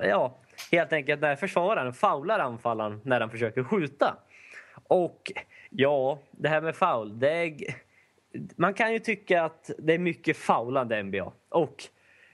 Ja, 0.00 0.36
helt 0.70 0.92
enkelt 0.92 1.20
när 1.20 1.36
försvararen 1.36 1.92
faular 1.92 2.38
anfallaren 2.38 3.00
när 3.04 3.20
han 3.20 3.30
försöker 3.30 3.64
skjuta. 3.64 4.16
Och 4.88 5.32
ja, 5.70 6.18
det 6.30 6.48
här 6.48 6.60
med 6.60 6.76
foul. 6.76 7.18
Det 7.18 7.30
är, 7.30 7.56
man 8.56 8.74
kan 8.74 8.92
ju 8.92 8.98
tycka 8.98 9.42
att 9.42 9.70
det 9.78 9.94
är 9.94 9.98
mycket 9.98 10.36
faulande 10.36 11.02
NBA. 11.02 11.32
Och 11.48 11.84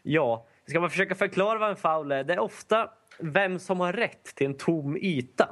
ja, 0.02 0.46
ska 0.68 0.80
man 0.80 0.90
försöka 0.90 1.14
förklara 1.14 1.58
vad 1.58 1.70
en 1.70 1.76
foul 1.76 2.12
är? 2.12 2.24
Det 2.24 2.34
är 2.34 2.38
ofta 2.38 2.90
vem 3.18 3.58
som 3.58 3.80
har 3.80 3.92
rätt 3.92 4.24
till 4.24 4.46
en 4.46 4.54
tom 4.54 4.96
yta. 4.96 5.48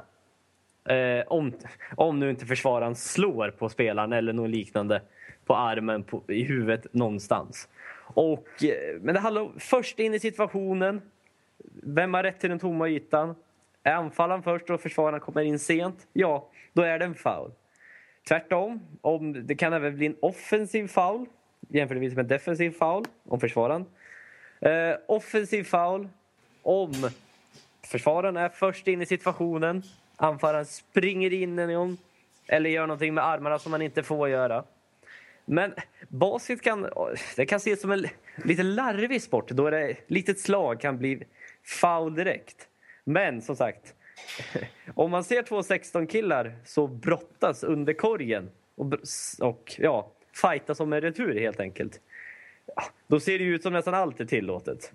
Eh, 0.89 1.27
om, 1.27 1.53
om 1.95 2.19
nu 2.19 2.29
inte 2.29 2.45
försvararen 2.45 2.95
slår 2.95 3.49
på 3.49 3.69
spelaren 3.69 4.13
eller 4.13 4.33
något 4.33 4.49
liknande 4.49 5.01
på 5.45 5.55
armen, 5.55 6.03
på, 6.03 6.23
i 6.27 6.43
huvudet 6.43 6.93
någonstans. 6.93 7.69
Och, 7.99 8.63
eh, 8.63 9.01
men 9.01 9.13
det 9.15 9.19
handlar 9.19 9.41
om 9.41 9.53
först 9.59 9.99
in 9.99 10.13
i 10.13 10.19
situationen. 10.19 11.01
Vem 11.83 12.13
har 12.13 12.23
rätt 12.23 12.39
till 12.39 12.49
den 12.49 12.59
tomma 12.59 12.89
ytan? 12.89 13.35
Är 13.83 13.93
anfallaren 13.93 14.43
först 14.43 14.69
och 14.69 14.81
försvararen 14.81 15.19
kommer 15.19 15.41
in 15.41 15.59
sent? 15.59 16.07
Ja, 16.13 16.49
då 16.73 16.81
är 16.81 16.99
det 16.99 17.05
en 17.05 17.15
foul. 17.15 17.51
Tvärtom, 18.27 18.79
om 19.01 19.47
det 19.47 19.55
kan 19.55 19.73
även 19.73 19.95
bli 19.95 20.05
en 20.05 20.15
offensiv 20.19 20.87
foul 20.87 21.25
jämförelsevis 21.69 22.15
med 22.15 22.23
en 22.23 22.27
defensiv 22.27 22.71
foul 22.71 23.05
om 23.23 23.39
försvararen. 23.39 23.85
Eh, 24.59 24.95
offensiv 25.07 25.63
foul 25.63 26.07
om 26.61 27.09
försvararen 27.85 28.37
är 28.37 28.49
först 28.49 28.87
in 28.87 29.01
i 29.01 29.05
situationen. 29.05 29.83
Anfallaren 30.15 30.65
springer 30.65 31.33
in 31.33 31.59
i 31.59 31.67
någon 31.67 31.97
eller 32.47 32.69
gör 32.69 32.87
någonting 32.87 33.13
med 33.13 33.25
armarna 33.25 33.59
som 33.59 33.71
man 33.71 33.81
inte 33.81 34.03
får 34.03 34.29
göra. 34.29 34.63
Men 35.45 35.73
basket 36.07 36.61
kan, 36.61 36.87
det 37.35 37.45
kan 37.45 37.57
ses 37.57 37.81
som 37.81 37.91
en 37.91 38.05
lite 38.35 38.63
larvig 38.63 39.21
sport 39.21 39.49
då 39.49 39.67
ett 39.67 39.97
litet 40.07 40.39
slag 40.39 40.81
kan 40.81 40.97
bli 40.97 41.23
foul 41.63 42.15
direkt. 42.15 42.67
Men 43.03 43.41
som 43.41 43.55
sagt, 43.55 43.93
om 44.95 45.11
man 45.11 45.23
ser 45.23 45.43
två 45.43 45.61
16-killar 45.61 46.55
så 46.65 46.87
brottas 46.87 47.63
under 47.63 47.93
korgen 47.93 48.49
och, 48.75 48.93
och 49.39 49.75
ja, 49.77 50.11
fightas 50.33 50.79
om 50.79 50.93
en 50.93 51.01
retur 51.01 51.39
helt 51.39 51.59
enkelt. 51.59 52.01
Då 53.07 53.19
ser 53.19 53.39
det 53.39 53.45
ut 53.45 53.63
som 53.63 53.73
nästan 53.73 53.93
allt 53.93 54.19
är 54.19 54.25
tillåtet. 54.25 54.93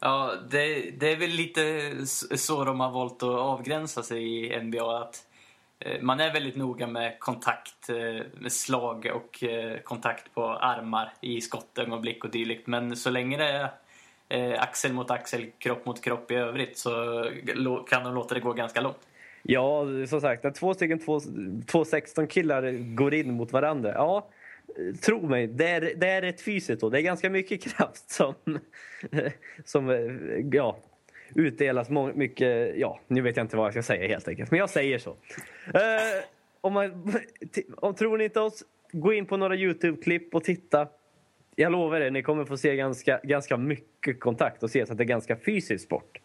Ja, 0.00 0.34
det, 0.50 0.90
det 0.90 1.12
är 1.12 1.16
väl 1.16 1.30
lite 1.30 1.92
så 2.36 2.64
de 2.64 2.80
har 2.80 2.90
valt 2.90 3.22
att 3.22 3.28
avgränsa 3.28 4.02
sig 4.02 4.46
i 4.46 4.60
NBA. 4.62 5.00
Att 5.00 5.26
eh, 5.78 6.02
man 6.02 6.20
är 6.20 6.32
väldigt 6.32 6.56
noga 6.56 6.86
med 6.86 7.20
kontakt, 7.20 7.88
eh, 7.88 8.26
med 8.40 8.52
slag 8.52 9.10
och 9.14 9.44
eh, 9.44 9.78
kontakt 9.78 10.34
på 10.34 10.44
armar 10.44 11.12
i 11.20 11.40
skottögonblick 11.40 12.24
och 12.24 12.30
dylikt. 12.30 12.66
Men 12.66 12.96
så 12.96 13.10
länge 13.10 13.36
det 13.36 13.70
är 14.28 14.62
axel 14.62 14.92
mot 14.92 15.10
axel, 15.10 15.50
kropp 15.58 15.86
mot 15.86 16.04
kropp 16.04 16.30
i 16.30 16.34
övrigt 16.34 16.78
så 16.78 17.24
kan 17.88 18.04
de 18.04 18.14
låta 18.14 18.34
det 18.34 18.40
gå 18.40 18.52
ganska 18.52 18.80
långt. 18.80 19.08
Ja, 19.42 19.84
som 20.08 20.20
sagt, 20.20 20.44
när 20.44 20.50
två 20.50 20.74
stycken 20.74 20.98
två, 21.66 21.84
16 21.84 22.26
killar 22.26 22.94
går 22.96 23.14
in 23.14 23.32
mot 23.32 23.52
varandra. 23.52 23.92
Ja, 23.94 24.28
tro 25.02 25.28
mig, 25.28 25.46
det 25.46 25.68
är, 25.68 25.80
det 25.96 26.08
är 26.08 26.22
rätt 26.22 26.40
fysiskt 26.40 26.80
då. 26.80 26.90
Det 26.90 27.00
är 27.00 27.02
ganska 27.02 27.30
mycket 27.30 27.62
kraft 27.76 28.10
som, 28.10 28.34
som 29.64 29.90
ja, 30.52 30.78
utdelas 31.34 31.90
mycket, 32.14 32.76
ja, 32.76 33.00
nu 33.06 33.20
vet 33.20 33.36
jag 33.36 33.44
inte 33.44 33.56
vad 33.56 33.66
jag 33.66 33.72
ska 33.72 33.82
säga 33.82 34.08
helt 34.08 34.28
enkelt, 34.28 34.50
men 34.50 34.60
jag 34.60 34.70
säger 34.70 34.98
så. 34.98 35.10
Eh, 35.74 36.24
om, 36.60 36.72
man, 36.72 37.12
om 37.76 37.94
tror 37.94 38.18
ni 38.18 38.24
inte 38.24 38.40
oss, 38.40 38.64
gå 38.92 39.12
in 39.12 39.26
på 39.26 39.36
några 39.36 39.54
Youtube-klipp 39.54 40.34
och 40.34 40.44
titta. 40.44 40.88
Jag 41.54 41.72
lovar 41.72 42.00
er, 42.00 42.10
ni 42.10 42.22
kommer 42.22 42.44
få 42.44 42.56
se 42.56 42.76
ganska, 42.76 43.20
ganska 43.22 43.56
mycket 43.56 44.20
kontakt 44.20 44.62
och 44.62 44.70
se 44.70 44.82
att 44.82 44.98
det 44.98 45.04
är 45.04 45.04
ganska 45.04 45.36
fysisk 45.36 45.84
sport. 45.84 46.20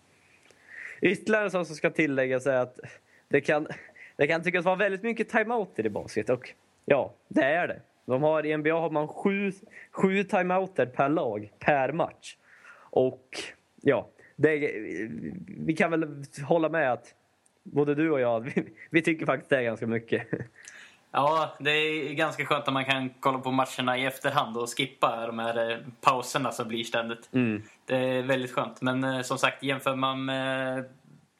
Ytterligare 1.01 1.45
en 1.45 1.51
sak 1.51 1.67
som 1.67 1.75
ska 1.75 1.89
tilläggas 1.89 2.47
är 2.47 2.57
att 2.57 2.79
det 3.27 3.41
kan, 3.41 3.67
det 4.15 4.27
kan 4.27 4.43
tyckas 4.43 4.65
vara 4.65 4.75
väldigt 4.75 5.03
mycket 5.03 5.29
timeouter 5.29 5.85
i 5.85 5.89
basket 5.89 6.29
och 6.29 6.53
ja, 6.85 7.13
det 7.27 7.43
är 7.43 7.67
det. 7.67 7.81
De 8.05 8.23
har, 8.23 8.45
I 8.45 8.57
NBA 8.57 8.73
har 8.73 8.89
man 8.89 9.07
sju, 9.07 9.51
sju 9.91 10.23
timeouter 10.23 10.85
per 10.85 11.09
lag, 11.09 11.51
per 11.59 11.91
match. 11.91 12.35
Och 12.79 13.27
ja, 13.81 14.09
det, 14.35 14.71
vi 15.47 15.75
kan 15.77 15.91
väl 15.91 16.23
hålla 16.47 16.69
med 16.69 16.91
att 16.91 17.15
både 17.63 17.95
du 17.95 18.11
och 18.11 18.19
jag, 18.19 18.39
vi, 18.55 18.73
vi 18.89 19.01
tycker 19.01 19.25
faktiskt 19.25 19.49
det 19.49 19.57
är 19.57 19.63
ganska 19.63 19.87
mycket. 19.87 20.27
Ja, 21.11 21.55
det 21.59 21.71
är 21.71 22.13
ganska 22.13 22.45
skönt 22.45 22.67
att 22.67 22.73
man 22.73 22.85
kan 22.85 23.09
kolla 23.19 23.39
på 23.39 23.51
matcherna 23.51 23.97
i 23.97 24.05
efterhand 24.05 24.57
och 24.57 24.69
skippa 24.77 25.27
de 25.27 25.39
här 25.39 25.71
eh, 25.71 25.77
pauserna 26.01 26.51
som 26.51 26.67
blir 26.67 26.83
ständigt. 26.83 27.29
Mm. 27.33 27.63
Det 27.85 27.95
är 27.97 28.21
väldigt 28.21 28.51
skönt. 28.51 28.81
Men 28.81 29.03
eh, 29.03 29.21
som 29.21 29.37
sagt, 29.37 29.63
jämför 29.63 29.95
man 29.95 30.25
med 30.25 30.85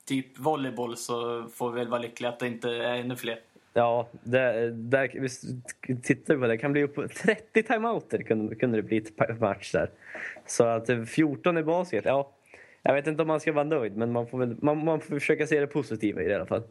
typ 0.05 0.39
volleyboll 0.39 0.97
så 0.97 1.43
får 1.53 1.71
vi 1.71 1.79
väl 1.79 1.87
vara 1.87 2.01
lyckliga 2.01 2.29
att 2.29 2.39
det 2.39 2.47
inte 2.47 2.69
är 2.69 2.95
ännu 2.95 3.15
fler. 3.15 3.39
Ja, 3.73 4.07
det, 4.23 4.71
där, 4.71 5.09
vi 5.13 6.01
tittar 6.01 6.35
på 6.35 6.41
det. 6.41 6.47
Det 6.47 6.57
kan 6.57 6.71
bli 6.71 6.83
upp 6.83 7.15
30 7.15 7.63
timeouter 7.63 8.21
kunde, 8.21 8.55
kunde 8.55 8.77
det 8.77 8.83
bli 8.83 9.01
per 9.01 9.33
match 9.33 9.71
där. 9.71 9.89
Så 10.45 10.63
att 10.63 10.89
eh, 10.89 11.03
14 11.03 11.57
i 11.57 11.63
basket, 11.63 12.05
ja. 12.05 12.31
Jag 12.81 12.93
vet 12.93 13.07
inte 13.07 13.21
om 13.21 13.27
man 13.27 13.39
ska 13.39 13.51
vara 13.51 13.63
nöjd, 13.63 13.97
men 13.97 14.11
man 14.11 14.27
får, 14.27 14.37
väl, 14.37 14.55
man, 14.61 14.85
man 14.85 15.01
får 15.01 15.19
försöka 15.19 15.47
se 15.47 15.59
det 15.59 15.67
positiva 15.67 16.21
i 16.21 16.25
det 16.25 16.31
i 16.31 16.35
alla 16.35 16.45
fall. 16.45 16.63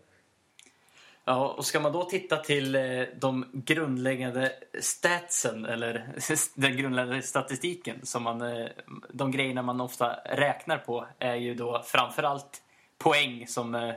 Ja, 1.25 1.49
och 1.49 1.67
ska 1.67 1.81
man 1.81 1.93
då 1.93 2.05
titta 2.05 2.37
till 2.37 2.75
eh, 2.75 3.03
de 3.21 3.47
grundläggande 3.53 4.53
statsen 4.81 5.65
eller 5.65 6.07
den 6.55 6.77
grundläggande 6.77 7.23
statistiken 7.23 7.97
som 8.03 8.23
man, 8.23 8.43
eh, 8.43 8.69
de 9.13 9.31
grejerna 9.31 9.63
man 9.63 9.81
ofta 9.81 10.13
räknar 10.25 10.79
på 10.79 11.07
är 11.19 11.35
ju 11.35 11.55
då 11.55 11.83
framförallt 11.85 12.63
poäng 12.99 13.47
som, 13.47 13.93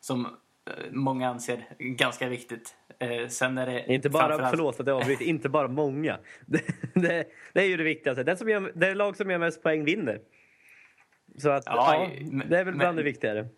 som 0.00 0.36
många 0.90 1.28
anser 1.28 1.64
ganska 1.78 2.28
viktigt. 2.28 2.74
Sen 3.28 3.58
är 3.58 3.66
det 3.66 3.94
inte 3.94 4.10
bara, 4.10 4.28
framförallt... 4.28 4.50
förlåt 4.50 4.80
att 4.80 4.86
jag 4.86 5.00
avbryter, 5.00 5.24
inte 5.28 5.48
bara 5.48 5.68
många. 5.68 6.18
Det, 6.46 6.62
det, 6.94 7.26
det, 7.52 7.60
är 7.60 7.66
ju 7.66 7.76
det 7.76 7.84
viktigaste. 7.84 8.22
Den 8.22 8.36
som 8.36 8.48
gör, 8.48 8.72
det 8.74 8.94
lag 8.94 9.16
som 9.16 9.30
gör 9.30 9.38
mest 9.38 9.62
poäng 9.62 9.84
vinner. 9.84 10.20
Så 11.38 11.50
att, 11.50 11.62
ja, 11.66 12.08
ja 12.20 12.42
det 12.46 12.58
är 12.58 12.64
väl 12.64 12.74
bland 12.74 12.98
det 12.98 13.02
viktigare. 13.02 13.48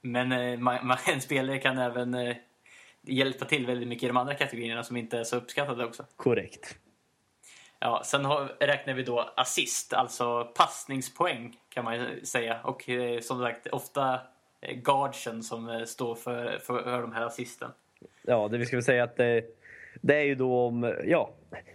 Men 0.00 0.28
man, 0.62 0.86
man, 0.86 0.96
en 1.12 1.20
spelare 1.20 1.58
kan 1.58 1.78
även 1.78 2.34
hjälpa 3.02 3.44
till 3.44 3.66
väldigt 3.66 3.88
mycket 3.88 4.04
i 4.04 4.06
de 4.06 4.16
andra 4.16 4.34
kategorierna 4.34 4.82
som 4.82 4.96
inte 4.96 5.18
är 5.18 5.24
så 5.24 5.36
uppskattade 5.36 5.84
också. 5.84 6.04
Korrekt. 6.16 6.78
Ja, 7.80 8.02
sen 8.04 8.24
har, 8.24 8.56
räknar 8.60 8.94
vi 8.94 9.02
då 9.02 9.32
assist, 9.36 9.92
alltså 9.92 10.44
passningspoäng 10.44 11.56
kan 11.68 11.84
man 11.84 12.06
säga. 12.22 12.60
Och 12.64 12.88
eh, 12.88 13.20
som 13.20 13.40
sagt, 13.40 13.66
ofta 13.66 14.14
eh, 14.14 14.20
guardsen 14.60 15.42
som 15.42 15.68
eh, 15.68 15.84
står 15.84 16.14
för, 16.14 16.58
för, 16.58 16.82
för 16.82 17.02
de 17.02 17.12
här 17.12 17.26
assisten. 17.26 17.70
Ja, 18.22 18.48
det 18.48 18.58
vi 18.58 18.66
ska 18.66 18.82
säga 18.82 19.04
att 19.04 19.16
det, 19.16 19.44
det, 20.00 20.14
är 20.14 20.24
ju 20.24 20.34
då 20.34 20.66
om 20.66 20.94
ja, 21.04 21.30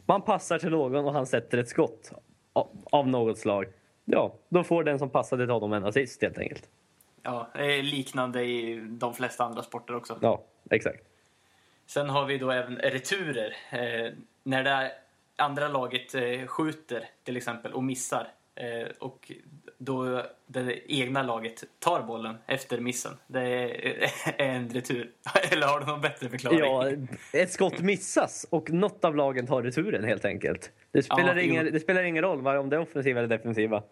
man 0.06 0.22
passar 0.22 0.60
till 0.60 0.70
någon 0.70 1.06
och 1.06 1.14
han 1.14 1.26
sätter 1.26 1.58
ett 1.58 1.70
skott 1.70 2.12
av, 2.54 2.68
av 2.92 3.08
något 3.08 3.38
slag. 3.38 3.66
Ja, 4.06 4.36
då 4.50 4.64
får 4.64 4.84
den 4.84 5.00
som 5.00 5.10
passade 5.10 5.44
till 5.44 5.54
honom 5.54 5.74
en 5.74 5.86
assist 5.86 6.22
helt 6.22 6.38
enkelt. 6.38 6.70
Ja, 7.22 7.48
liknande 7.82 8.44
i 8.44 8.80
de 8.90 9.14
flesta 9.14 9.44
andra 9.44 9.64
sporter 9.64 9.96
också. 9.96 10.20
Ja, 10.22 10.44
exakt. 10.70 11.04
Sen 11.86 12.10
har 12.10 12.26
vi 12.26 12.38
då 12.38 12.52
även 12.52 12.78
returer. 12.78 13.56
Eh, 13.72 14.14
när 14.44 14.64
det 14.64 14.92
andra 15.36 15.68
laget 15.68 16.16
eh, 16.16 16.48
skjuter 16.48 17.10
till 17.24 17.38
exempel 17.38 17.74
och 17.74 17.84
missar 17.84 18.22
eh, 18.22 18.28
och 19.00 19.32
då 19.78 20.24
det 20.48 20.92
egna 20.94 21.24
laget 21.24 21.64
tar 21.80 22.04
bollen 22.04 22.36
efter 22.48 22.80
missen. 22.80 23.12
Det 23.28 23.42
är, 23.42 24.12
en 24.38 24.70
retur. 24.70 25.12
Eller 25.52 25.68
har 25.68 25.80
du 25.80 25.86
någon 25.86 26.02
bättre 26.02 26.30
förklaring? 26.30 27.08
Ja, 27.32 27.40
ett 27.40 27.52
skott 27.52 27.80
missas 27.80 28.46
och 28.50 28.72
något 28.72 29.06
av 29.06 29.16
lagen 29.16 29.48
tar 29.48 29.64
returen 29.64 30.04
helt 30.04 30.26
enkelt. 30.26 30.72
Det 30.92 31.04
spelar, 31.04 31.36
ja, 31.36 31.42
ingen, 31.42 31.66
det 31.66 31.80
spelar 31.80 32.04
ingen 32.04 32.24
roll 32.24 32.48
om 32.48 32.70
det 32.70 32.76
är 32.76 32.80
offensiva 32.80 33.20
eller 33.20 33.30
defensiva 33.38 33.84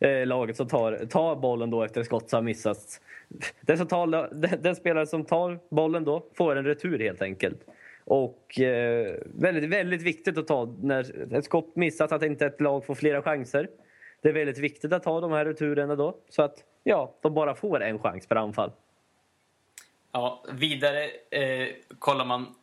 eh, 0.00 0.26
laget 0.26 0.56
som 0.56 0.68
tar, 0.68 1.06
tar 1.06 1.36
bollen 1.36 1.70
då 1.70 1.82
efter 1.82 2.02
skott 2.02 2.30
som 2.30 2.36
har 2.36 2.42
missats. 2.42 3.00
Den, 3.60 3.78
som 3.78 3.86
tar, 3.86 4.56
den, 4.56 4.76
spelare 4.76 5.06
som 5.06 5.24
tar 5.24 5.58
bollen 5.70 6.04
då 6.04 6.26
får 6.34 6.56
en 6.56 6.64
retur 6.64 6.98
helt 6.98 7.22
enkelt. 7.22 7.60
Och 8.04 8.60
eh, 8.60 9.14
väldigt, 9.24 9.70
väldigt 9.70 10.02
viktigt 10.02 10.38
att 10.38 10.46
ta 10.46 10.74
när 10.82 11.34
ett 11.34 11.44
skott 11.44 11.76
missas, 11.76 12.12
att 12.12 12.22
inte 12.22 12.46
ett 12.46 12.60
lag 12.60 12.86
får 12.86 12.94
flera 12.94 13.22
chanser. 13.22 13.68
Det 14.20 14.28
är 14.28 14.32
väldigt 14.32 14.58
viktigt 14.58 14.92
att 14.92 15.04
ha 15.04 15.20
de 15.20 15.32
här 15.32 15.44
returerna 15.44 15.96
då, 15.96 16.16
så 16.28 16.42
att 16.42 16.64
ja, 16.82 17.14
de 17.20 17.34
bara 17.34 17.54
får 17.54 17.82
en 17.82 17.98
chans 17.98 18.26
per 18.26 18.36
anfall. 18.36 18.72
Ja, 20.12 20.44
vidare 20.52 21.10
eh, 21.30 21.68
kollar 21.98 22.24
man 22.24 22.54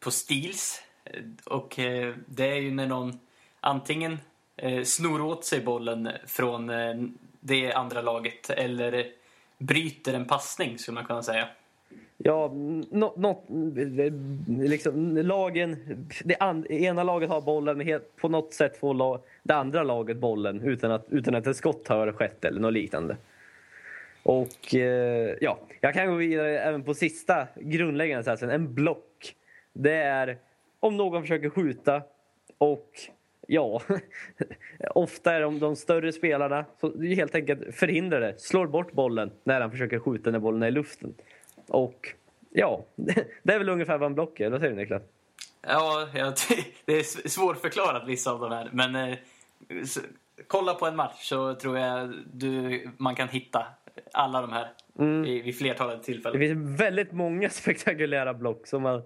på 0.00 0.10
steals. 0.10 0.82
Eh, 1.04 1.22
och 1.44 1.78
eh, 1.78 2.14
det 2.26 2.46
är 2.46 2.56
ju 2.56 2.70
när 2.70 2.86
någon 2.86 3.18
antingen 3.60 4.18
eh, 4.56 4.82
snor 4.84 5.20
åt 5.20 5.44
sig 5.44 5.60
bollen 5.60 6.08
från 6.26 6.70
eh, 6.70 6.94
det 7.40 7.72
andra 7.72 8.02
laget 8.02 8.50
eller 8.50 8.92
eh, 8.92 9.06
bryter 9.58 10.14
en 10.14 10.26
passning, 10.26 10.78
skulle 10.78 10.94
man 10.94 11.04
kunna 11.04 11.22
säga. 11.22 11.48
Ja, 12.22 12.48
no, 12.90 13.12
no, 13.16 13.44
liksom, 14.46 15.16
lagen, 15.16 15.76
det 16.24 16.36
an, 16.40 16.66
ena 16.66 17.02
laget 17.02 17.28
har 17.30 17.40
bollen 17.40 17.76
men 17.76 17.86
helt, 17.86 18.16
på 18.16 18.28
något 18.28 18.54
sätt 18.54 18.76
får 18.76 18.94
la, 18.94 19.20
det 19.42 19.54
andra 19.54 19.82
laget 19.82 20.16
bollen 20.16 20.60
utan 20.60 20.90
att, 20.90 21.06
utan 21.10 21.34
att 21.34 21.46
ett 21.46 21.56
skott 21.56 21.88
har 21.88 22.12
skett 22.12 22.44
eller 22.44 22.60
något 22.60 22.72
liknande. 22.72 23.16
Och 24.22 24.74
eh, 24.74 25.36
ja, 25.40 25.58
jag 25.80 25.94
kan 25.94 26.10
gå 26.10 26.14
vidare 26.14 26.58
även 26.58 26.82
på 26.82 26.94
sista 26.94 27.46
grundläggande 27.56 28.24
satsen. 28.24 28.50
En 28.50 28.74
block. 28.74 29.36
Det 29.72 29.94
är 29.94 30.38
om 30.80 30.96
någon 30.96 31.22
försöker 31.22 31.50
skjuta 31.50 32.02
och 32.58 32.90
Ja, 33.52 33.82
ofta 34.94 35.32
är 35.32 35.40
de 35.40 35.58
de 35.58 35.76
större 35.76 36.12
spelarna 36.12 36.64
som 36.80 37.02
helt 37.02 37.34
enkelt 37.34 37.74
förhindrar 37.74 38.20
det. 38.20 38.40
Slår 38.40 38.66
bort 38.66 38.92
bollen 38.92 39.30
när 39.44 39.60
han 39.60 39.70
försöker 39.70 39.98
skjuta 39.98 40.30
när 40.30 40.38
bollen 40.38 40.62
är 40.62 40.68
i 40.68 40.70
luften. 40.70 41.14
Och 41.70 42.14
ja, 42.50 42.84
det 43.42 43.52
är 43.52 43.58
väl 43.58 43.68
ungefär 43.68 43.98
vad 43.98 44.06
en 44.06 44.14
block 44.14 44.40
är. 44.40 44.50
Vad 44.50 44.60
säger 44.60 44.74
du 44.74 44.80
Niklas? 44.80 45.02
Ja, 45.62 46.08
det 46.84 46.92
är 46.92 47.28
svårförklarat 47.28 48.08
vissa 48.08 48.32
av 48.32 48.40
de 48.40 48.52
här. 48.52 48.70
Men 48.72 48.94
eh, 48.94 49.18
kolla 50.46 50.74
på 50.74 50.86
en 50.86 50.96
match 50.96 51.22
så 51.22 51.54
tror 51.54 51.78
jag 51.78 52.14
du, 52.32 52.88
man 52.96 53.14
kan 53.14 53.28
hitta 53.28 53.66
alla 54.12 54.40
de 54.40 54.52
här 54.52 54.68
mm. 54.98 55.22
vid 55.22 55.58
flertalet 55.58 56.02
tillfällen. 56.02 56.40
Det 56.40 56.48
finns 56.48 56.80
väldigt 56.80 57.12
många 57.12 57.50
spektakulära 57.50 58.34
block 58.34 58.66
som 58.66 58.82
man, 58.82 59.02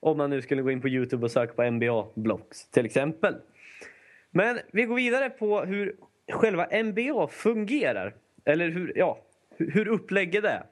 om 0.00 0.16
man 0.16 0.30
nu 0.30 0.42
skulle 0.42 0.62
gå 0.62 0.70
in 0.70 0.80
på 0.80 0.88
Youtube 0.88 1.24
och 1.24 1.30
söka 1.30 1.52
på 1.52 1.62
NBA-blocks 1.62 2.70
till 2.70 2.86
exempel. 2.86 3.36
Men 4.30 4.58
vi 4.72 4.84
går 4.84 4.96
vidare 4.96 5.30
på 5.30 5.60
hur 5.60 5.96
själva 6.32 6.82
NBA 6.82 7.28
fungerar. 7.28 8.14
Eller 8.44 8.68
hur, 8.68 8.92
ja, 8.96 9.18
hur 9.58 9.88
upplägget 9.88 10.44
är. 10.44 10.62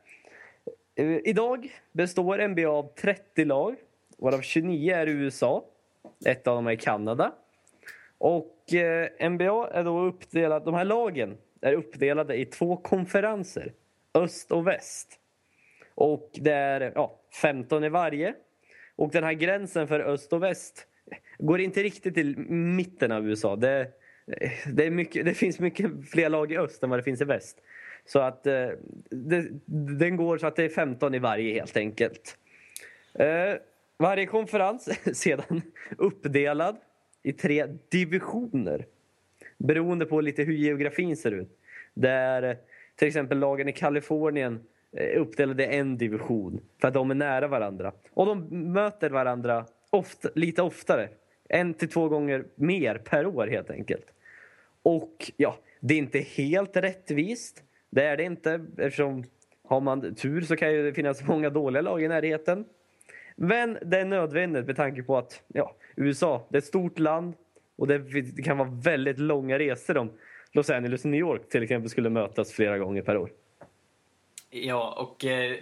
Eh, 0.95 1.19
idag 1.25 1.73
består 1.93 2.49
NBA 2.49 2.69
av 2.69 2.95
30 2.95 3.45
lag, 3.45 3.77
varav 4.19 4.41
29 4.41 4.95
är 4.95 5.07
i 5.07 5.11
USA. 5.11 5.65
Ett 6.27 6.47
av 6.47 6.57
dem 6.57 6.67
är 6.67 6.73
i 6.73 6.77
Kanada. 6.77 7.33
Och 8.19 8.75
eh, 8.75 9.31
NBA 9.31 9.71
är 9.73 9.85
då 9.85 10.01
uppdelad, 10.01 10.65
de 10.65 10.75
här 10.75 10.85
lagen 10.85 11.37
är 11.61 11.73
uppdelade 11.73 12.37
i 12.37 12.45
två 12.45 12.77
konferenser. 12.77 13.73
Öst 14.15 14.53
och 14.53 14.67
väst. 14.67 15.19
Och 15.95 16.31
det 16.35 16.53
är 16.53 16.93
ja, 16.95 17.21
15 17.43 17.85
i 17.85 17.89
varje. 17.89 18.35
Och 18.97 19.11
den 19.11 19.25
här 19.25 19.33
gränsen 19.33 19.89
för 19.89 20.01
öst 20.01 20.33
och 20.33 20.43
väst 20.43 20.87
går 21.39 21.61
inte 21.61 21.83
riktigt 21.83 22.15
till 22.15 22.39
mitten 22.49 23.13
av 23.13 23.29
USA. 23.29 23.57
Det, 23.57 23.81
eh, 24.41 24.51
det, 24.73 24.87
är 24.87 24.91
mycket, 24.91 25.25
det 25.25 25.35
finns 25.35 25.59
mycket 25.59 26.11
fler 26.11 26.29
lag 26.29 26.53
i 26.53 26.59
öst 26.59 26.83
än 26.83 26.91
vad 26.91 26.99
det 26.99 27.03
finns 27.03 27.21
i 27.21 27.25
väst. 27.25 27.59
Så 28.07 28.19
att 28.19 28.47
eh, 28.47 28.69
det, 29.11 29.49
den 29.99 30.17
går 30.17 30.39
så 30.39 30.47
att 30.47 30.57
det 30.57 30.65
är 30.65 30.69
15 30.69 31.15
i 31.15 31.19
varje 31.19 31.55
helt 31.55 31.77
enkelt. 31.77 32.37
Eh, 33.15 33.55
varje 33.99 34.27
konferens 34.27 34.89
är 34.89 35.13
sedan 35.15 35.63
uppdelad 35.99 36.77
i 37.23 37.33
tre 37.33 37.67
divisioner 37.89 38.87
beroende 39.59 40.07
på 40.07 40.21
lite 40.21 40.43
hur 40.43 40.53
geografin 40.53 41.17
ser 41.17 41.31
ut. 41.31 41.59
Där 41.95 42.43
eh, 42.43 42.57
till 42.97 43.09
exempel 43.09 43.39
lagen 43.39 43.69
i 43.69 43.73
Kalifornien 43.73 44.61
är 44.93 45.17
uppdelade 45.17 45.65
i 45.65 45.77
en 45.77 45.99
division 45.99 46.61
för 46.81 46.89
att 46.89 46.95
de 46.95 47.11
är 47.11 47.15
nära 47.15 47.49
varandra. 47.49 47.93
Och 48.11 48.27
de 48.27 48.73
möter 48.73 49.11
varandra 49.11 49.67
ofta, 49.91 50.29
lite 50.35 50.63
oftare. 50.63 51.09
En 51.49 51.75
till 51.75 51.89
två 51.89 52.09
gånger 52.09 52.45
mer 52.55 52.95
per 52.95 53.27
år 53.27 53.47
helt 53.47 53.71
enkelt. 53.71 54.07
Och 54.83 55.33
ja, 55.37 55.59
det 55.81 55.95
är 55.95 55.99
inte 55.99 56.19
helt 56.19 56.77
rättvist. 56.77 57.63
Det 57.95 58.05
är 58.05 58.17
det 58.17 58.23
inte 58.23 58.67
eftersom 58.79 59.25
har 59.65 59.81
man 59.81 60.15
tur 60.15 60.41
så 60.41 60.57
kan 60.57 60.69
det 60.69 60.95
finnas 60.95 61.23
många 61.23 61.51
dåliga 61.51 61.83
lag 61.83 62.03
i 62.03 62.09
närheten. 62.09 62.65
Men 63.37 63.79
det 63.83 64.01
är 64.01 64.05
nödvändigt 64.05 64.67
med 64.67 64.77
tanke 64.77 65.03
på 65.03 65.19
att 65.19 65.43
ja, 65.49 65.77
USA 65.97 66.47
det 66.49 66.57
är 66.57 66.59
ett 66.59 66.65
stort 66.65 66.99
land 66.99 67.35
och 67.77 67.87
det 67.87 68.45
kan 68.45 68.59
vara 68.59 68.69
väldigt 68.69 69.19
långa 69.19 69.59
resor 69.59 69.97
om 69.97 70.11
Los 70.53 70.71
Angeles 70.71 71.05
och 71.05 71.11
New 71.11 71.21
York 71.21 71.49
till 71.49 71.63
exempel 71.63 71.91
skulle 71.91 72.11
mötas 72.11 72.53
flera 72.53 72.79
gånger 72.79 73.03
per 73.03 73.17
år. 73.17 73.31
Ja, 74.51 74.95
och 74.99 75.25
eh, 75.25 75.57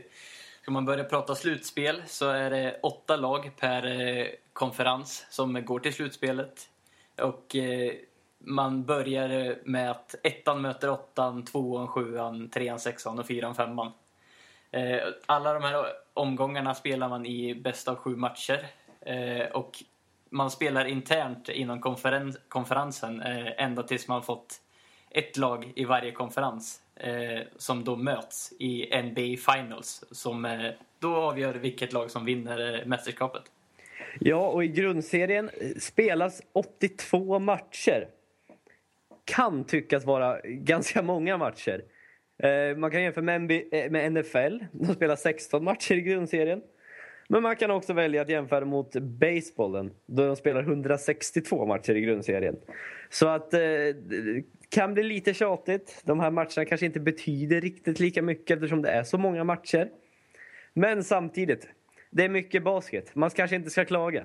ska 0.63 0.71
man 0.71 0.85
börja 0.85 1.05
prata 1.05 1.35
slutspel 1.35 2.03
så 2.07 2.29
är 2.29 2.51
det 2.51 2.81
åtta 2.83 3.17
lag 3.17 3.51
per 3.61 4.01
eh, 4.01 4.27
konferens 4.53 5.27
som 5.31 5.65
går 5.65 5.81
till 5.81 5.93
slutspelet. 5.93 6.69
Och 7.17 7.57
eh, 7.57 7.93
man 8.45 8.85
börjar 8.85 9.59
med 9.65 9.91
att 9.91 10.15
ettan 10.23 10.63
möter 10.63 10.91
åttan, 10.91 11.45
tvåan, 11.45 11.89
sjuan, 11.89 12.49
trean, 12.49 12.79
sexan 12.79 13.19
och 13.19 13.27
fyran, 13.27 13.55
femman. 13.55 13.93
Eh, 14.71 15.01
alla 15.27 15.55
de 15.55 15.63
här 15.63 15.87
omgångarna 16.15 16.75
spelar 16.75 17.09
man 17.09 17.27
i 17.27 17.55
bäst 17.55 17.89
av 17.89 17.97
sju 17.97 18.17
matcher. 18.17 18.67
Eh, 19.01 19.47
och 19.53 19.71
man 20.31 20.51
spelar 20.51 20.85
internt 20.85 21.49
inom 21.49 21.81
konferen 21.81 22.35
konferensen 22.49 23.23
eh, 23.23 23.65
ända 23.65 23.83
tills 23.83 24.09
man 24.09 24.23
fått 24.23 24.61
ett 25.11 25.37
lag 25.37 25.73
i 25.77 25.85
varje 25.85 26.13
konferens 26.13 26.83
som 27.57 27.85
då 27.85 27.97
möts 27.97 28.53
i 28.59 29.03
NBA 29.03 29.53
Finals 29.53 30.05
som 30.11 30.71
då 30.99 31.17
avgör 31.17 31.55
vilket 31.55 31.93
lag 31.93 32.11
som 32.11 32.25
vinner 32.25 32.85
mästerskapet. 32.87 33.43
Ja, 34.21 34.49
och 34.49 34.65
i 34.65 34.69
grundserien 34.69 35.51
spelas 35.81 36.43
82 36.53 37.39
matcher. 37.39 38.09
Kan 39.31 39.65
tyckas 39.65 40.05
vara 40.05 40.41
ganska 40.45 41.03
många 41.03 41.37
matcher. 41.37 41.85
Eh, 42.43 42.77
man 42.77 42.91
kan 42.91 43.03
jämföra 43.03 43.25
med, 43.25 43.51
eh, 43.51 43.91
med 43.91 44.13
NFL. 44.13 44.59
De 44.73 44.95
spelar 44.95 45.17
16 45.17 45.65
matcher 45.65 45.95
i 45.95 46.01
grundserien. 46.01 46.63
Men 47.29 47.43
man 47.43 47.57
kan 47.57 47.71
också 47.71 47.93
välja 47.93 48.23
att 48.23 48.29
jämföra 48.29 48.65
mot 48.65 48.93
basebollen 48.97 49.91
då 50.07 50.27
de 50.27 50.37
spelar 50.37 50.63
162 50.63 51.67
matcher 51.67 51.95
i 51.95 52.01
grundserien. 52.01 52.57
Så 53.11 53.29
att 53.29 53.51
det 53.51 53.95
kan 54.69 54.95
bli 54.95 55.03
lite 55.03 55.35
tjatigt. 55.35 56.03
De 56.05 56.21
här 56.21 56.31
matcherna 56.31 56.65
kanske 56.65 56.87
inte 56.87 57.01
betyder 57.01 57.61
riktigt 57.61 58.01
lika 58.01 58.23
mycket 58.23 58.57
eftersom 58.57 58.83
det 58.83 58.91
är 58.91 59.03
så 59.03 59.19
många 59.19 59.45
matcher. 59.45 59.89
Men 60.75 61.05
samtidigt, 61.05 61.69
det 62.11 62.25
är 62.25 62.29
mycket 62.29 62.63
basket. 62.63 63.15
Man 63.15 63.31
kanske 63.31 63.57
inte 63.57 63.71
ska 63.71 63.85
klaga. 63.85 64.25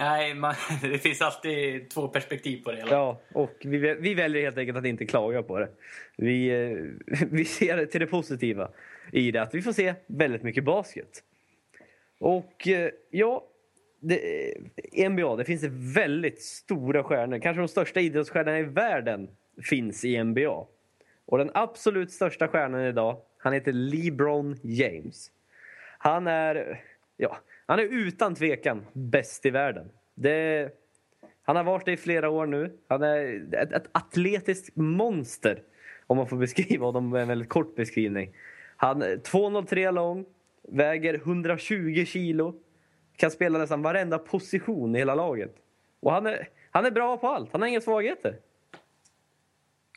Nej, 0.00 0.34
man, 0.34 0.54
det 0.82 0.98
finns 0.98 1.22
alltid 1.22 1.90
två 1.90 2.08
perspektiv 2.08 2.64
på 2.64 2.70
det 2.70 2.76
hela. 2.76 2.90
Ja, 2.90 3.20
och 3.32 3.56
vi, 3.60 3.78
vi 4.00 4.14
väljer 4.14 4.42
helt 4.42 4.58
enkelt 4.58 4.78
att 4.78 4.84
inte 4.84 5.06
klaga 5.06 5.42
på 5.42 5.58
det. 5.58 5.68
Vi, 6.16 6.48
eh, 6.48 7.18
vi 7.30 7.44
ser 7.44 7.86
till 7.86 8.00
det 8.00 8.06
positiva 8.06 8.70
i 9.12 9.30
det, 9.30 9.42
att 9.42 9.54
vi 9.54 9.62
får 9.62 9.72
se 9.72 9.94
väldigt 10.06 10.42
mycket 10.42 10.64
basket. 10.64 11.22
Och 12.18 12.68
eh, 12.68 12.90
ja, 13.10 13.44
det, 14.00 14.50
eh, 14.92 15.10
NBA, 15.10 15.36
det 15.36 15.44
finns 15.44 15.64
väldigt 15.96 16.42
stora 16.42 17.04
stjärnor. 17.04 17.38
Kanske 17.38 17.60
de 17.60 17.68
största 17.68 18.00
idrottsstjärnorna 18.00 18.58
i 18.58 18.62
världen 18.62 19.28
finns 19.62 20.04
i 20.04 20.24
NBA. 20.24 20.66
Och 21.26 21.38
den 21.38 21.50
absolut 21.54 22.12
största 22.12 22.48
stjärnan 22.48 22.80
idag, 22.80 23.16
han 23.38 23.52
heter 23.52 23.72
LeBron 23.72 24.56
James. 24.62 25.30
Han 25.98 26.26
är, 26.26 26.80
ja, 27.16 27.38
han 27.70 27.78
är 27.78 27.82
utan 27.82 28.34
tvekan 28.34 28.86
bäst 28.92 29.46
i 29.46 29.50
världen. 29.50 29.92
Det, 30.14 30.70
han 31.42 31.56
har 31.56 31.64
varit 31.64 31.84
det 31.84 31.92
i 31.92 31.96
flera 31.96 32.30
år 32.30 32.46
nu. 32.46 32.78
Han 32.88 33.02
är 33.02 33.54
ett, 33.54 33.72
ett 33.72 33.86
atletiskt 33.92 34.76
monster, 34.76 35.62
om 36.06 36.16
man 36.16 36.26
får 36.26 36.36
beskriva 36.36 36.86
honom 36.86 37.10
med 37.10 37.22
en 37.22 37.28
väldigt 37.28 37.48
kort 37.48 37.76
beskrivning. 37.76 38.34
Han 38.76 39.02
är 39.02 39.16
2,03 39.16 39.92
lång, 39.92 40.24
väger 40.68 41.14
120 41.14 42.04
kilo, 42.06 42.54
kan 43.16 43.30
spela 43.30 43.58
nästan 43.58 43.82
varenda 43.82 44.18
position 44.18 44.96
i 44.96 44.98
hela 44.98 45.14
laget. 45.14 45.54
Och 46.00 46.12
han 46.12 46.26
är, 46.26 46.48
han 46.70 46.86
är 46.86 46.90
bra 46.90 47.16
på 47.16 47.28
allt, 47.28 47.52
han 47.52 47.60
har 47.60 47.68
inga 47.68 47.80
svagheter. 47.80 48.36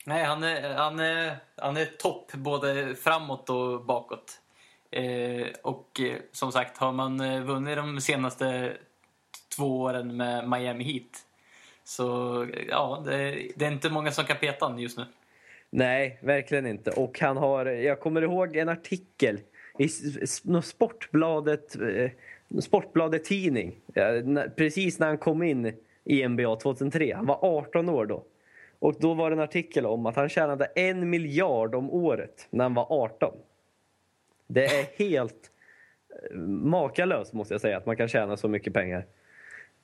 Nej, 0.05 0.23
han 0.23 0.43
är, 0.43 0.73
han 0.73 0.99
är, 0.99 1.35
han 1.55 1.77
är 1.77 1.85
topp 1.85 2.31
både 2.33 2.95
framåt 2.95 3.49
och 3.49 3.85
bakåt. 3.85 4.42
Eh, 4.93 5.47
och 5.61 5.99
eh, 5.99 6.15
som 6.31 6.51
sagt, 6.51 6.77
har 6.77 6.91
man 6.91 7.19
eh, 7.21 7.43
vunnit 7.43 7.75
de 7.75 8.01
senaste 8.01 8.73
två 9.57 9.81
åren 9.81 10.17
med 10.17 10.49
Miami 10.49 10.83
Heat 10.83 11.25
så 11.83 12.47
ja, 12.69 13.03
det, 13.05 13.47
det 13.55 13.65
är 13.65 13.71
inte 13.71 13.89
många 13.89 14.11
som 14.11 14.25
kan 14.25 14.37
peta 14.37 14.65
honom 14.65 14.79
just 14.79 14.97
nu. 14.97 15.05
Nej, 15.69 16.19
verkligen 16.21 16.65
inte. 16.65 16.91
Och 16.91 17.19
han 17.19 17.37
har, 17.37 17.65
jag 17.65 17.99
kommer 17.99 18.21
ihåg 18.21 18.55
en 18.55 18.69
artikel 18.69 19.39
i 19.79 19.89
Sportbladet, 20.63 21.75
Sportbladet 22.61 23.23
tidning 23.23 23.75
precis 24.55 24.99
när 24.99 25.07
han 25.07 25.17
kom 25.17 25.43
in 25.43 25.73
i 26.03 26.27
NBA 26.27 26.55
2003. 26.55 27.13
Han 27.15 27.25
var 27.25 27.39
18 27.41 27.89
år 27.89 28.05
då. 28.05 28.23
Och 28.79 28.95
då 28.99 29.13
var 29.13 29.29
det 29.29 29.35
en 29.35 29.39
artikel 29.39 29.85
om 29.85 30.05
att 30.05 30.15
han 30.15 30.29
tjänade 30.29 30.65
en 30.65 31.09
miljard 31.09 31.75
om 31.75 31.91
året 31.91 32.47
när 32.49 32.63
han 32.63 32.73
var 32.73 32.87
18. 32.89 33.33
Det 34.53 34.65
är 34.65 34.85
helt 34.97 35.51
eh, 36.31 36.37
makalöst 36.37 37.33
måste 37.33 37.53
jag 37.53 37.61
säga 37.61 37.77
att 37.77 37.85
man 37.85 37.97
kan 37.97 38.07
tjäna 38.07 38.37
så 38.37 38.47
mycket 38.47 38.73
pengar 38.73 39.05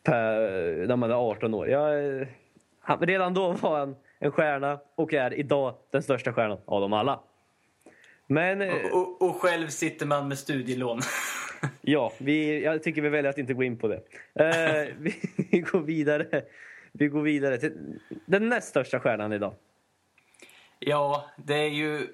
per, 0.03 0.87
när 0.87 0.95
man 0.95 1.11
är 1.11 1.15
18 1.15 1.53
år. 1.53 1.69
Jag, 1.69 2.27
han, 2.79 2.99
redan 2.99 3.33
då 3.33 3.51
var 3.51 3.79
han 3.79 3.95
en 4.19 4.31
stjärna 4.31 4.79
och 4.95 5.13
är 5.13 5.33
idag 5.33 5.75
den 5.91 6.03
största 6.03 6.33
stjärnan 6.33 6.57
av 6.65 6.81
dem 6.81 6.93
alla. 6.93 7.19
Men, 8.27 8.61
eh, 8.61 8.73
och, 8.73 8.93
och, 8.93 9.21
och 9.21 9.35
själv 9.35 9.67
sitter 9.67 10.05
man 10.05 10.27
med 10.27 10.37
studielån. 10.37 10.99
ja, 11.81 12.13
vi, 12.17 12.63
jag 12.63 12.83
tycker 12.83 13.01
vi 13.01 13.09
väljer 13.09 13.29
att 13.29 13.37
inte 13.37 13.53
gå 13.53 13.63
in 13.63 13.77
på 13.77 13.87
det. 13.87 13.95
Uh, 13.95 14.95
vi, 14.99 15.15
vi, 15.51 15.59
går 15.59 15.79
vidare. 15.79 16.41
Vi 16.91 17.07
går 17.07 17.21
vidare 17.21 17.57
till 17.57 17.99
den 18.25 18.49
näst 18.49 18.67
största 18.67 18.99
stjärnan 18.99 19.33
idag. 19.33 19.53
Ja, 20.79 21.29
det 21.35 21.55
är 21.55 21.69
ju 21.69 22.07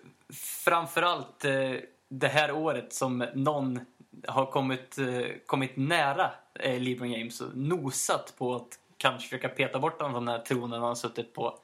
framförallt 0.63 1.45
eh, 1.45 1.71
det 2.09 2.27
här 2.27 2.51
året 2.51 2.93
som 2.93 3.25
någon 3.33 3.79
har 4.27 4.45
kommit, 4.45 4.97
eh, 4.97 5.25
kommit 5.45 5.77
nära 5.77 6.31
eh, 6.59 6.81
LeBron 6.81 7.11
James 7.11 7.41
och 7.41 7.57
nosat 7.57 8.33
på 8.37 8.55
att 8.55 8.79
kanske 8.97 9.29
försöka 9.29 9.49
peta 9.49 9.79
bort 9.79 10.01
honom 10.01 10.13
från 10.13 10.25
den 10.25 10.35
här 10.35 10.45
tronen 10.45 10.71
han 10.71 10.81
har 10.81 10.95
suttit 10.95 11.33
på. 11.33 11.59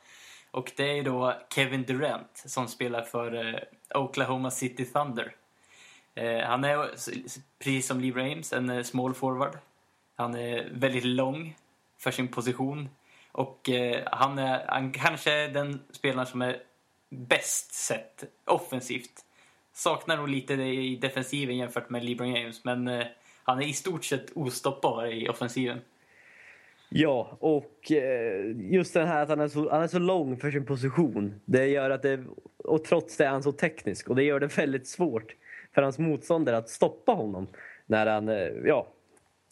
Och 0.51 0.71
det 0.75 0.99
är 0.99 1.03
då 1.03 1.33
Kevin 1.49 1.83
Durant 1.83 2.43
som 2.45 2.67
spelar 2.67 3.01
för 3.01 3.47
eh, 3.47 3.61
Oklahoma 4.01 4.51
City 4.51 4.85
Thunder. 4.85 5.35
Eh, 6.15 6.39
han 6.39 6.63
är 6.63 6.89
precis 7.59 7.87
som 7.87 7.99
LeBron 7.99 8.29
James 8.29 8.53
en 8.53 8.69
eh, 8.69 8.83
small 8.83 9.13
forward. 9.13 9.57
Han 10.15 10.35
är 10.35 10.69
väldigt 10.71 11.05
lång 11.05 11.55
för 11.97 12.11
sin 12.11 12.27
position. 12.27 12.89
Och 13.31 13.69
han 14.05 14.39
är 14.39 14.65
han 14.67 14.91
kanske 14.91 15.31
är 15.31 15.49
den 15.49 15.81
spelaren 15.91 16.27
som 16.27 16.41
är 16.41 16.63
bäst 17.09 17.73
sett 17.73 18.23
offensivt 18.45 19.25
saknar 19.73 20.17
nog 20.17 20.29
lite 20.29 20.53
i 20.53 20.95
defensiven 20.95 21.57
jämfört 21.57 21.89
med 21.89 22.03
LeBron 22.03 22.35
James. 22.35 22.63
Men 22.63 22.87
eh, 22.87 23.05
han 23.43 23.61
är 23.61 23.67
i 23.67 23.73
stort 23.73 24.05
sett 24.05 24.31
ostoppbar 24.35 25.05
i 25.05 25.29
offensiven. 25.29 25.79
Ja, 26.89 27.37
och 27.39 27.91
eh, 27.91 28.55
just 28.57 28.93
den 28.93 29.07
här 29.07 29.23
att 29.23 29.29
han 29.29 29.39
är, 29.39 29.47
så, 29.47 29.69
han 29.69 29.81
är 29.81 29.87
så 29.87 29.99
lång 29.99 30.37
för 30.37 30.51
sin 30.51 30.65
position. 30.65 31.41
Det 31.45 31.67
gör 31.67 31.89
att 31.89 32.01
det, 32.01 32.23
och 32.57 32.83
trots 32.83 33.17
det 33.17 33.25
är 33.25 33.29
han 33.29 33.43
så 33.43 33.51
teknisk 33.51 34.09
och 34.09 34.15
det 34.15 34.23
gör 34.23 34.39
det 34.39 34.57
väldigt 34.57 34.87
svårt 34.87 35.35
för 35.73 35.81
hans 35.81 35.99
motståndare 35.99 36.57
att 36.57 36.69
stoppa 36.69 37.11
honom 37.11 37.47
när 37.85 38.05
han 38.05 38.29
eh, 38.29 38.47
ja, 38.65 38.87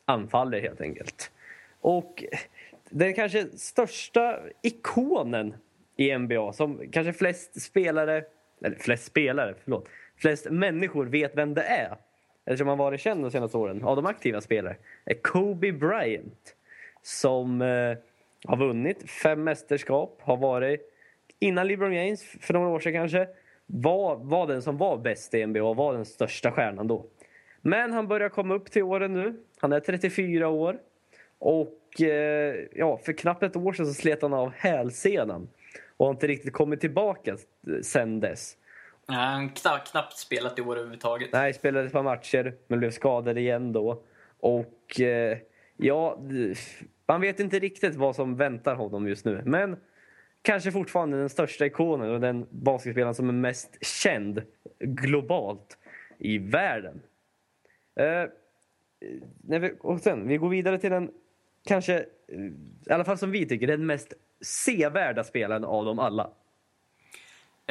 anfaller 0.05 0.61
helt 0.61 0.81
enkelt. 0.81 1.31
Och 1.81 2.23
den 2.89 3.13
kanske 3.13 3.47
största 3.57 4.39
ikonen 4.61 5.55
i 5.97 6.17
NBA 6.17 6.53
som 6.53 6.91
kanske 6.91 7.13
flest 7.13 7.61
spelare, 7.61 8.23
eller 8.61 8.75
flest 8.75 9.05
spelare, 9.05 9.55
förlåt, 9.63 9.89
flest 10.21 10.47
människor 10.49 11.05
vet 11.05 11.37
vem 11.37 11.53
det 11.53 11.63
är 11.63 11.97
eftersom 12.45 12.67
han 12.67 12.77
varit 12.77 13.01
känd 13.01 13.23
de 13.23 13.31
senaste 13.31 13.57
åren 13.57 13.83
av 13.83 13.95
de 13.95 14.05
aktiva 14.05 14.41
spelare 14.41 14.75
är 15.05 15.13
Kobe 15.13 15.71
Bryant 15.71 16.55
som 17.01 17.61
eh, 17.61 17.97
har 18.45 18.57
vunnit 18.57 19.09
fem 19.09 19.43
mästerskap, 19.43 20.19
har 20.21 20.37
varit 20.37 20.81
innan 21.39 21.67
LeBron 21.67 21.93
James 21.93 22.23
för 22.23 22.53
några 22.53 22.69
år 22.69 22.79
sedan 22.79 22.93
kanske 22.93 23.27
var, 23.65 24.15
var 24.15 24.47
den 24.47 24.61
som 24.61 24.77
var 24.77 24.97
bäst 24.97 25.33
i 25.33 25.45
NBA 25.45 25.63
och 25.63 25.75
var 25.75 25.93
den 25.93 26.05
största 26.05 26.51
stjärnan 26.51 26.87
då. 26.87 27.05
Men 27.61 27.93
han 27.93 28.07
börjar 28.07 28.29
komma 28.29 28.53
upp 28.53 28.71
till 28.71 28.83
åren 28.83 29.13
nu. 29.13 29.43
Han 29.59 29.73
är 29.73 29.79
34 29.79 30.47
år. 30.47 30.79
Och 31.39 32.01
eh, 32.01 32.55
ja, 32.75 32.97
för 32.97 33.13
knappt 33.13 33.43
ett 33.43 33.55
år 33.55 33.73
sedan 33.73 33.85
så 33.85 33.93
slet 33.93 34.21
han 34.21 34.33
av 34.33 34.51
hälsenan 34.51 35.49
och 35.97 36.05
har 36.05 36.13
inte 36.13 36.27
riktigt 36.27 36.53
kommit 36.53 36.81
tillbaka 36.81 37.31
eh, 37.31 37.81
sen 37.81 38.19
dess. 38.19 38.57
Nej, 39.09 39.17
han 39.17 39.51
har 39.63 39.85
knappt 39.85 40.17
spelat 40.17 40.59
i 40.59 40.61
år 40.61 40.75
överhuvudtaget. 40.75 41.29
Nej, 41.33 41.53
spelade 41.53 41.85
ett 41.85 41.93
par 41.93 42.03
matcher 42.03 42.53
men 42.67 42.79
blev 42.79 42.91
skadad 42.91 43.37
igen 43.37 43.73
då. 43.73 44.03
Och 44.39 44.99
eh, 44.99 45.37
ja, 45.77 46.19
man 47.05 47.21
vet 47.21 47.39
inte 47.39 47.59
riktigt 47.59 47.95
vad 47.95 48.15
som 48.15 48.35
väntar 48.35 48.75
honom 48.75 49.07
just 49.07 49.25
nu. 49.25 49.41
Men 49.45 49.77
kanske 50.41 50.71
fortfarande 50.71 51.17
den 51.17 51.29
största 51.29 51.65
ikonen 51.65 52.11
och 52.11 52.19
den 52.19 52.47
basketspelaren 52.49 53.15
som 53.15 53.29
är 53.29 53.33
mest 53.33 53.85
känd 53.85 54.41
globalt 54.79 55.77
i 56.17 56.37
världen. 56.37 57.01
Eh, 57.95 58.29
när 59.41 59.59
vi, 59.59 59.73
och 59.79 59.99
sen, 59.99 60.27
vi 60.27 60.37
går 60.37 60.49
vidare 60.49 60.77
till 60.77 60.91
den 60.91 61.11
kanske, 61.65 61.97
eh, 62.27 62.39
i 62.85 62.91
alla 62.91 63.05
fall 63.05 63.17
som 63.17 63.31
vi 63.31 63.45
tycker, 63.45 63.67
den 63.67 63.85
mest 63.85 64.13
sevärda 64.41 65.23
spelaren 65.23 65.63
av 65.63 65.85
dem 65.85 65.99
alla. 65.99 66.31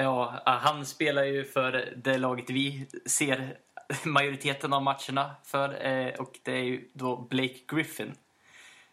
Ja, 0.01 0.43
han 0.45 0.87
spelar 0.87 1.25
ju 1.25 1.45
för 1.45 1.93
det 1.97 2.19
laget 2.19 2.51
vi 2.51 2.87
ser 3.07 3.57
majoriteten 4.05 4.73
av 4.73 4.83
matcherna 4.83 5.31
för 5.45 5.87
eh, 5.87 6.15
och 6.15 6.39
det 6.43 6.53
är 6.53 6.63
ju 6.63 6.89
då 6.93 7.17
Blake 7.17 7.59
Griffin. 7.69 8.13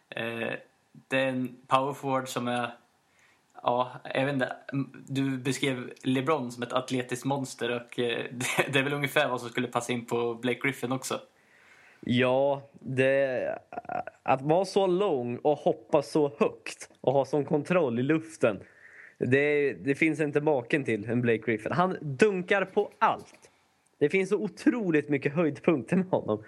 Eh, 0.08 0.52
det 0.92 1.18
är 1.18 1.28
en 1.28 1.56
powerforward 1.66 2.28
som 2.28 2.48
är 2.48 2.70
Ja, 3.62 3.90
jag 4.14 4.24
vet 4.24 4.34
inte. 4.34 4.56
Du 5.06 5.38
beskrev 5.38 5.92
LeBron 6.02 6.52
som 6.52 6.62
ett 6.62 6.72
atletiskt 6.72 7.24
monster 7.24 7.70
och 7.70 7.98
eh, 7.98 8.24
det 8.72 8.78
är 8.78 8.82
väl 8.82 8.92
ungefär 8.92 9.28
vad 9.28 9.40
som 9.40 9.48
skulle 9.48 9.68
passa 9.68 9.92
in 9.92 10.06
på 10.06 10.34
Blake 10.34 10.60
Griffin 10.62 10.92
också. 10.92 11.20
Ja, 12.00 12.62
det, 12.72 13.58
att 14.22 14.42
vara 14.42 14.64
så 14.64 14.86
lång 14.86 15.38
och 15.38 15.58
hoppa 15.58 16.02
så 16.02 16.32
högt 16.38 16.90
och 17.00 17.12
ha 17.12 17.24
sån 17.24 17.44
kontroll 17.44 17.98
i 17.98 18.02
luften. 18.02 18.60
Det, 19.18 19.72
det 19.72 19.94
finns 19.94 20.20
inte 20.20 20.40
maken 20.40 20.84
till 20.84 21.08
en 21.08 21.20
Blake 21.20 21.42
Griffin. 21.46 21.72
Han 21.72 21.96
dunkar 22.00 22.64
på 22.64 22.90
allt. 22.98 23.50
Det 23.98 24.08
finns 24.08 24.28
så 24.28 24.36
otroligt 24.36 25.08
mycket 25.08 25.34
höjdpunkter 25.34 25.96
med 25.96 26.06
honom. 26.06 26.44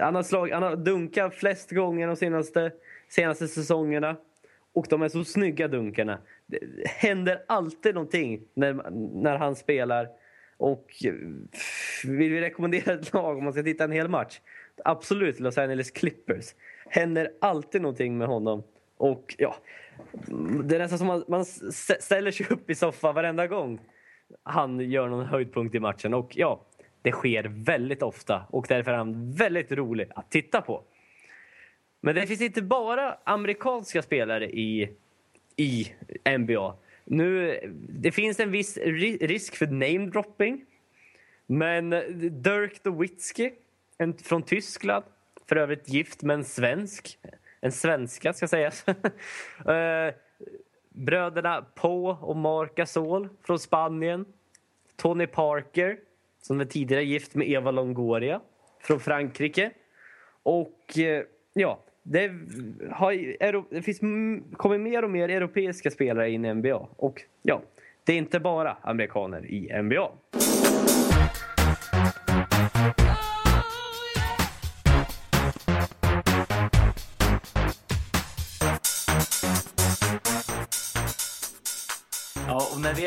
Han 0.00 0.14
har, 0.14 0.22
slag, 0.22 0.50
han 0.50 0.62
har 0.62 0.76
dunkat 0.76 1.34
flest 1.34 1.70
gånger 1.70 2.06
de 2.06 2.16
senaste, 2.16 2.72
senaste 3.08 3.48
säsongerna. 3.48 4.16
Och 4.74 4.86
de 4.90 5.02
är 5.02 5.08
så 5.08 5.24
snygga 5.24 5.68
dunkarna. 5.68 6.18
Det 6.46 6.58
händer 6.86 7.42
alltid 7.48 7.94
någonting 7.94 8.42
när, 8.54 8.90
när 9.22 9.36
han 9.36 9.56
spelar. 9.56 10.08
Och 10.56 10.90
eh, 11.04 11.12
vill 12.04 12.30
vi 12.30 12.40
rekommendera 12.40 12.94
ett 12.94 13.12
lag 13.12 13.38
om 13.38 13.44
man 13.44 13.52
ska 13.52 13.62
titta 13.62 13.84
en 13.84 13.92
hel 13.92 14.08
match? 14.08 14.40
Absolut 14.84 15.40
Los 15.40 15.58
Angeles 15.58 15.90
Clippers. 15.90 16.54
Händer 16.86 17.32
alltid 17.40 17.82
någonting 17.82 18.18
med 18.18 18.28
honom. 18.28 18.62
Och 19.02 19.34
ja, 19.38 19.56
det 20.64 20.74
är 20.74 20.78
nästan 20.78 20.98
som 20.98 21.10
att 21.10 21.28
man 21.28 21.44
ställer 22.00 22.30
sig 22.30 22.46
upp 22.50 22.70
i 22.70 22.74
soffan 22.74 23.14
varenda 23.14 23.46
gång 23.46 23.80
han 24.42 24.80
gör 24.80 25.08
någon 25.08 25.26
höjdpunkt 25.26 25.74
i 25.74 25.80
matchen. 25.80 26.14
Och 26.14 26.32
ja, 26.36 26.66
det 27.02 27.12
sker 27.12 27.44
väldigt 27.64 28.02
ofta 28.02 28.46
och 28.50 28.66
därför 28.68 28.92
är 28.92 28.96
han 28.96 29.32
väldigt 29.32 29.72
rolig 29.72 30.08
att 30.14 30.30
titta 30.30 30.60
på. 30.60 30.84
Men 32.00 32.14
det 32.14 32.26
finns 32.26 32.40
inte 32.40 32.62
bara 32.62 33.18
amerikanska 33.24 34.02
spelare 34.02 34.50
i, 34.50 34.90
i 35.56 35.86
NBA. 36.38 36.76
Nu, 37.04 37.60
det 37.88 38.12
finns 38.12 38.40
en 38.40 38.50
viss 38.50 38.76
risk 39.20 39.56
för 39.56 39.66
namedropping. 39.66 40.64
Men 41.46 41.90
Dirk 42.42 42.84
Nowitzki 42.84 43.52
från 44.24 44.42
Tyskland, 44.42 45.04
för 45.48 45.56
övrigt 45.56 45.88
gift 45.88 46.22
med 46.22 46.34
en 46.34 46.44
svensk. 46.44 47.18
En 47.64 47.72
svenska, 47.72 48.32
ska 48.32 48.48
sägas. 48.48 48.84
Eh, 49.66 50.14
bröderna 50.88 51.64
Poe 51.74 52.16
och 52.20 52.36
Marc 52.36 52.74
Gasol 52.74 53.28
från 53.42 53.58
Spanien. 53.58 54.24
Tony 54.96 55.26
Parker, 55.26 55.98
som 56.42 56.60
är 56.60 56.64
tidigare 56.64 57.04
gift 57.04 57.34
med 57.34 57.48
Eva 57.48 57.70
Longoria 57.70 58.40
från 58.80 59.00
Frankrike. 59.00 59.70
Och 60.42 60.98
eh, 60.98 61.22
ja, 61.52 61.84
det, 62.02 62.28
har, 62.90 63.74
det 63.74 63.82
finns 63.82 64.00
kommer 64.56 64.78
mer 64.78 65.04
och 65.04 65.10
mer 65.10 65.28
europeiska 65.28 65.90
spelare 65.90 66.30
in 66.30 66.44
i 66.44 66.54
NBA. 66.54 66.88
Och 66.96 67.22
ja, 67.42 67.62
det 68.04 68.12
är 68.12 68.16
inte 68.16 68.40
bara 68.40 68.76
amerikaner 68.82 69.46
i 69.46 69.82
NBA. 69.82 70.10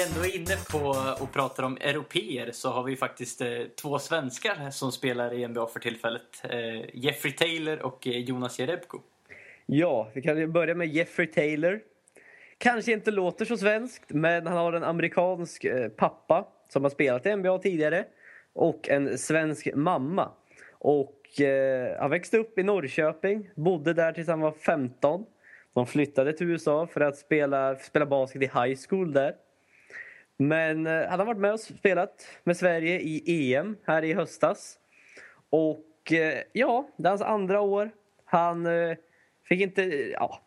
Ändå 0.05 0.25
är 0.25 0.35
inne 0.35 0.55
på 0.71 0.79
och 1.23 1.33
pratar 1.33 1.63
om 1.63 1.77
europeer 1.81 2.51
så 2.51 2.69
har 2.69 2.83
vi 2.83 2.95
faktiskt 2.95 3.41
eh, 3.41 3.47
två 3.81 3.99
svenskar 3.99 4.69
som 4.69 4.91
spelar 4.91 5.33
i 5.33 5.47
NBA 5.47 5.67
för 5.67 5.79
tillfället. 5.79 6.43
Eh, 6.43 6.89
Jeffrey 6.93 7.33
Taylor 7.33 7.81
och 7.81 8.07
eh, 8.07 8.17
Jonas 8.17 8.59
Jerebko. 8.59 8.99
Ja, 9.65 10.11
vi 10.13 10.21
kan 10.21 10.51
börja 10.51 10.75
med 10.75 10.87
Jeffrey 10.87 11.27
Taylor. 11.27 11.79
Kanske 12.57 12.91
inte 12.91 13.11
låter 13.11 13.45
så 13.45 13.57
svenskt, 13.57 14.03
men 14.07 14.47
han 14.47 14.57
har 14.57 14.73
en 14.73 14.83
amerikansk 14.83 15.65
pappa 15.97 16.47
som 16.69 16.83
har 16.83 16.89
spelat 16.89 17.25
i 17.25 17.35
NBA 17.35 17.57
tidigare 17.57 18.05
och 18.53 18.89
en 18.89 19.17
svensk 19.17 19.69
mamma. 19.75 20.31
Och 20.71 21.41
eh, 21.41 21.99
Han 21.99 22.09
växte 22.09 22.37
upp 22.37 22.57
i 22.57 22.63
Norrköping, 22.63 23.49
bodde 23.55 23.93
där 23.93 24.11
tills 24.11 24.27
han 24.27 24.39
var 24.39 24.51
15. 24.51 25.25
De 25.73 25.87
flyttade 25.87 26.33
till 26.33 26.49
USA 26.49 26.87
för 26.87 27.01
att 27.01 27.17
spela, 27.17 27.75
spela 27.75 28.05
basket 28.05 28.41
i 28.41 28.45
high 28.45 28.79
school 28.89 29.13
där. 29.13 29.35
Men 30.37 30.87
eh, 30.87 31.07
han 31.09 31.19
har 31.19 31.25
varit 31.25 31.39
med 31.39 31.53
och 31.53 31.59
spelat 31.59 32.27
med 32.43 32.57
Sverige 32.57 32.99
i 32.99 33.53
EM 33.53 33.77
här 33.85 34.03
i 34.03 34.13
höstas. 34.13 34.79
Och 35.49 36.11
eh, 36.11 36.41
ja, 36.53 36.89
det 36.97 37.07
är 37.07 37.09
hans 37.09 37.21
andra 37.21 37.61
år. 37.61 37.91
Han 38.25 38.65
eh, 38.65 38.97
fick 39.43 39.61
inte... 39.61 39.83
Ja, 40.11 40.41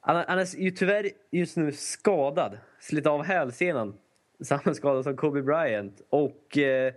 han, 0.00 0.24
han 0.28 0.38
är 0.38 0.56
ju 0.56 0.70
tyvärr 0.70 1.10
just 1.30 1.56
nu 1.56 1.72
skadad. 1.72 2.58
Slitit 2.80 3.06
av 3.06 3.24
hälsenan. 3.24 3.98
Samma 4.40 4.74
skada 4.74 5.02
som 5.02 5.16
Kobe 5.16 5.42
Bryant. 5.42 6.02
Och 6.10 6.58
eh, 6.58 6.94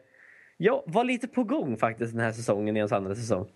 ja, 0.58 0.84
var 0.88 1.04
lite 1.04 1.28
på 1.28 1.44
gång 1.44 1.78
faktiskt 1.78 2.14
den 2.14 2.22
här 2.22 2.32
säsongen 2.32 2.78
i 2.78 2.80
hans 2.80 2.92
andra 2.92 3.16
säsong. 3.16 3.48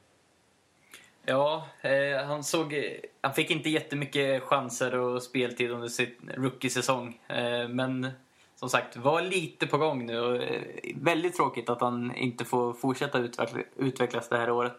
Ja, 1.26 1.68
eh, 1.82 2.26
han 2.26 2.44
såg... 2.44 2.76
Han 3.22 3.34
fick 3.34 3.52
inte 3.52 3.70
jättemycket 3.70 4.44
chanser 4.44 4.96
och 4.96 5.24
speltid 5.24 5.72
under 5.72 5.88
sin 5.88 6.32
rookie-säsong. 6.36 7.20
Eh, 7.28 7.68
men 7.68 8.12
som 8.64 8.70
sagt, 8.70 8.98
var 8.98 9.22
lite 9.22 9.68
på 9.68 9.78
gång 9.78 10.06
nu. 10.06 10.20
Och, 10.20 10.42
väldigt 10.96 11.36
tråkigt 11.36 11.70
att 11.70 11.82
han 11.82 12.16
inte 12.16 12.46
får 12.46 12.74
fortsätta 12.74 13.20
utveckla, 13.20 13.60
utvecklas 13.78 14.30
det 14.30 14.38
här 14.38 14.52
året. 14.52 14.76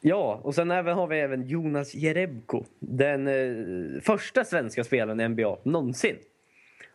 Ja, 0.00 0.40
och 0.42 0.54
sen 0.54 0.70
även 0.70 0.96
har 0.96 1.06
vi 1.06 1.20
även 1.20 1.46
Jonas 1.46 1.94
Jerebko. 1.94 2.64
Den 2.78 3.28
eh, 3.28 4.00
första 4.02 4.44
svenska 4.44 4.84
spelaren 4.84 5.20
i 5.20 5.28
NBA 5.28 5.56
någonsin. 5.62 6.16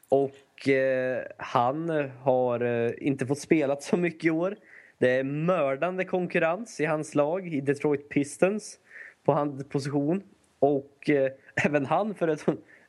Och 0.09 0.69
eh, 0.69 1.23
han 1.37 2.09
har 2.21 2.59
eh, 2.61 2.91
inte 2.97 3.27
fått 3.27 3.39
spela 3.39 3.75
så 3.75 3.97
mycket 3.97 4.25
i 4.25 4.29
år. 4.29 4.55
Det 4.97 5.09
är 5.09 5.23
mördande 5.23 6.05
konkurrens 6.05 6.79
i 6.79 6.85
hans 6.85 7.15
lag, 7.15 7.53
i 7.53 7.61
Detroit 7.61 8.09
Pistons, 8.09 8.79
på 9.25 9.33
hans 9.33 9.69
position. 9.69 10.23
Och 10.59 11.09
eh, 11.09 11.31
även 11.65 11.85
han 11.85 12.15
för 12.15 12.27
ett 12.27 12.45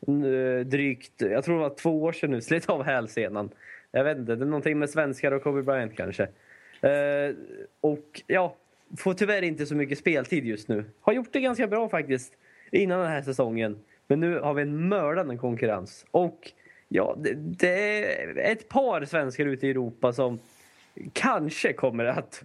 Eh, 0.07 0.67
drygt, 0.67 1.13
jag 1.19 1.45
tror 1.45 1.55
det 1.55 1.61
var 1.61 1.75
två 1.75 2.03
år 2.03 2.13
sedan 2.13 2.31
nu, 2.31 2.41
slet 2.41 2.69
av 2.69 2.83
hälsenan. 2.83 3.51
Jag 3.91 4.05
vet 4.05 4.19
inte, 4.19 4.35
det 4.35 4.45
är 4.45 4.47
någonting 4.47 4.79
med 4.79 4.91
svenskar 4.91 5.33
och 5.33 5.43
Kobe 5.43 5.63
Bryant 5.63 5.97
kanske. 5.97 6.23
Eh, 6.81 7.35
och 7.81 8.23
ja, 8.27 8.57
får 8.99 9.15
tyvärr 9.15 9.43
inte 9.43 9.67
så 9.67 9.75
mycket 9.75 9.99
speltid 9.99 10.45
just 10.45 10.69
nu. 10.69 10.85
Har 11.01 11.13
gjort 11.13 11.33
det 11.33 11.41
ganska 11.41 11.67
bra 11.67 11.89
faktiskt 11.89 12.33
innan 12.71 13.01
den 13.01 13.09
här 13.09 13.23
säsongen. 13.23 13.79
Men 14.07 14.21
nu 14.21 14.39
har 14.39 14.55
vi 14.55 14.63
en 14.63 14.89
mördande 14.89 15.37
konkurrens. 15.37 16.07
Och 16.11 16.53
ja, 16.89 17.17
det, 17.19 17.35
det 17.35 18.05
är 18.05 18.53
ett 18.53 18.69
par 18.69 19.05
svenskar 19.05 19.47
ute 19.47 19.67
i 19.67 19.71
Europa 19.71 20.13
som 20.13 20.39
kanske 21.13 21.73
kommer 21.73 22.05
att 22.05 22.45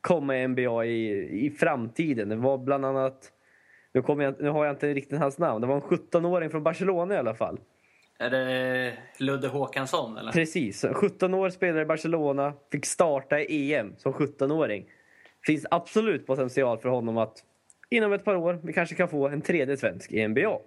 komma 0.00 0.38
i 0.38 0.48
NBA 0.48 0.84
i, 0.84 1.46
i 1.46 1.50
framtiden. 1.50 2.28
Det 2.28 2.36
var 2.36 2.58
bland 2.58 2.84
annat 2.84 3.32
nu, 3.92 4.02
kommer 4.02 4.24
jag, 4.24 4.34
nu 4.40 4.48
har 4.48 4.64
jag 4.64 4.74
inte 4.74 4.94
riktigt 4.94 5.18
hans 5.18 5.38
namn. 5.38 5.60
Det 5.60 5.66
var 5.66 5.74
en 5.74 5.82
17-åring 5.82 6.50
från 6.50 6.62
Barcelona 6.62 7.14
i 7.14 7.18
alla 7.18 7.34
fall. 7.34 7.60
Är 8.18 8.30
det 8.30 8.92
Ludde 9.18 9.48
Håkansson 9.48 10.16
eller? 10.16 10.32
Precis. 10.32 10.84
17 10.92 11.34
år, 11.34 11.50
spelade 11.50 11.82
i 11.82 11.84
Barcelona, 11.84 12.52
fick 12.72 12.86
starta 12.86 13.40
i 13.40 13.74
EM 13.74 13.94
som 13.96 14.12
17-åring. 14.12 14.86
Finns 15.46 15.66
absolut 15.70 16.26
potential 16.26 16.78
för 16.78 16.88
honom 16.88 17.18
att 17.18 17.44
inom 17.90 18.12
ett 18.12 18.24
par 18.24 18.36
år 18.36 18.60
vi 18.62 18.72
kanske 18.72 18.94
kan 18.94 19.08
få 19.08 19.28
en 19.28 19.40
tredje 19.40 19.76
svensk 19.76 20.12
i 20.12 20.28
NBA. 20.28 20.58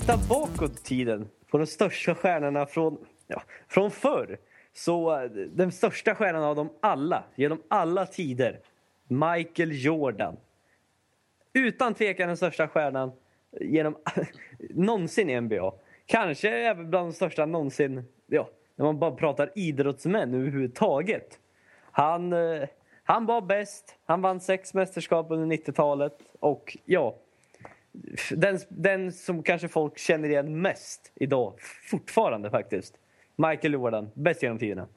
Tittar 0.00 0.28
bakåt 0.28 0.72
i 0.72 0.82
tiden 0.82 1.28
på 1.50 1.58
de 1.58 1.66
största 1.66 2.14
stjärnorna 2.14 2.66
från, 2.66 2.98
ja, 3.26 3.42
från 3.68 3.90
förr. 3.90 4.38
Så 4.72 5.20
eh, 5.20 5.30
den 5.30 5.72
största 5.72 6.14
stjärnan 6.14 6.42
av 6.42 6.56
dem 6.56 6.70
alla, 6.80 7.24
genom 7.34 7.62
alla 7.68 8.06
tider, 8.06 8.60
Michael 9.08 9.84
Jordan. 9.84 10.36
Utan 11.52 11.94
tvekan 11.94 12.28
den 12.28 12.36
största 12.36 12.68
stjärnan 12.68 13.12
eh, 13.52 13.70
genom 13.70 13.96
någonsin 14.58 15.30
i 15.30 15.40
NBA. 15.40 15.72
Kanske 16.06 16.50
även 16.50 16.90
bland 16.90 17.08
de 17.08 17.12
största 17.12 17.46
någonsin, 17.46 18.04
ja, 18.26 18.48
när 18.76 18.84
man 18.84 18.98
bara 18.98 19.10
pratar 19.10 19.52
idrottsmän 19.54 20.34
överhuvudtaget. 20.34 21.38
Han, 21.90 22.32
eh, 22.32 22.68
han 23.04 23.26
var 23.26 23.40
bäst, 23.40 23.98
han 24.04 24.22
vann 24.22 24.40
sex 24.40 24.74
mästerskap 24.74 25.26
under 25.30 25.56
90-talet 25.56 26.34
och 26.40 26.76
ja, 26.84 27.14
den, 28.30 28.58
den 28.68 29.12
som 29.12 29.42
kanske 29.42 29.68
folk 29.68 29.98
känner 29.98 30.28
igen 30.28 30.62
mest 30.62 31.12
idag, 31.14 31.54
fortfarande 31.90 32.50
faktiskt. 32.50 32.94
Michael 33.36 33.72
Jordan, 33.72 34.10
bäst 34.14 34.42
genom 34.42 34.58
tiderna. 34.58 34.88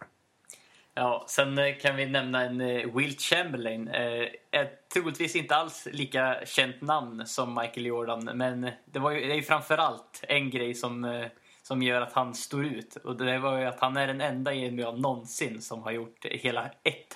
Ja, 0.93 1.25
sen 1.27 1.57
eh, 1.57 1.75
kan 1.75 1.95
vi 1.95 2.05
nämna 2.05 2.41
en 2.43 2.61
eh, 2.61 2.95
Will 2.95 3.17
Chamberlain. 3.17 3.87
Eh, 3.87 4.27
ett 4.51 4.89
troligtvis 4.93 5.35
inte 5.35 5.55
alls 5.55 5.87
lika 5.91 6.37
känt 6.45 6.81
namn 6.81 7.25
som 7.25 7.55
Michael 7.55 7.85
Jordan, 7.85 8.29
men 8.33 8.71
det, 8.85 8.99
var 8.99 9.11
ju, 9.11 9.19
det 9.27 9.33
är 9.33 9.35
ju 9.35 9.43
framförallt 9.43 10.23
en 10.27 10.49
grej 10.49 10.73
som, 10.73 11.27
som 11.63 11.81
gör 11.81 12.01
att 12.01 12.13
han 12.13 12.35
står 12.35 12.65
ut. 12.65 12.95
Och 12.95 13.17
det 13.17 13.39
var 13.39 13.59
ju 13.59 13.65
att 13.65 13.79
han 13.79 13.97
är 13.97 14.07
den 14.07 14.21
enda 14.21 14.53
i 14.53 14.71
NBA 14.71 14.91
någonsin 14.91 15.61
som 15.61 15.83
har 15.83 15.91
gjort 15.91 16.25
hela 16.25 16.69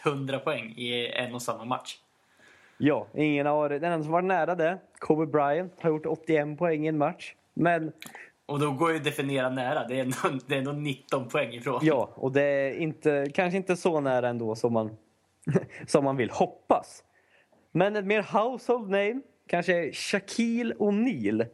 100 0.03 0.39
poäng 0.39 0.73
i 0.77 1.07
en 1.07 1.35
och 1.35 1.41
samma 1.41 1.65
match. 1.65 1.97
Ja, 2.77 3.07
ingen 3.13 3.45
har, 3.45 3.69
den 3.69 3.83
enda 3.83 4.03
som 4.03 4.11
var 4.11 4.21
nära 4.21 4.55
det, 4.55 4.77
Kobe 4.99 5.25
Bryant, 5.25 5.73
har 5.81 5.89
gjort 5.89 6.05
81 6.05 6.57
poäng 6.57 6.85
i 6.85 6.87
en 6.87 6.97
match. 6.97 7.35
Men 7.53 7.91
Och 8.45 8.59
då 8.59 8.71
går 8.71 8.91
ju 8.91 8.97
att 8.97 9.03
definiera 9.03 9.49
nära. 9.49 9.87
Det 9.87 9.99
är 9.99 10.01
ändå, 10.01 10.45
det 10.47 10.55
är 10.55 10.59
ändå 10.59 10.71
19 10.71 11.29
poäng 11.29 11.53
ifrån. 11.53 11.79
ja, 11.83 12.09
och 12.15 12.31
det 12.31 12.41
är 12.41 12.73
inte, 12.73 13.27
kanske 13.33 13.57
inte 13.57 13.75
så 13.75 13.99
nära 13.99 14.29
ändå 14.29 14.55
som 14.55 14.73
man, 14.73 14.97
som 15.87 16.03
man 16.03 16.17
vill 16.17 16.29
hoppas. 16.29 17.03
Men 17.71 17.95
ett 17.95 18.05
mer 18.05 18.39
household 18.39 18.89
name 18.89 19.21
kanske 19.47 19.91
Shaquille 19.93 20.75
O'Neal. 20.75 21.45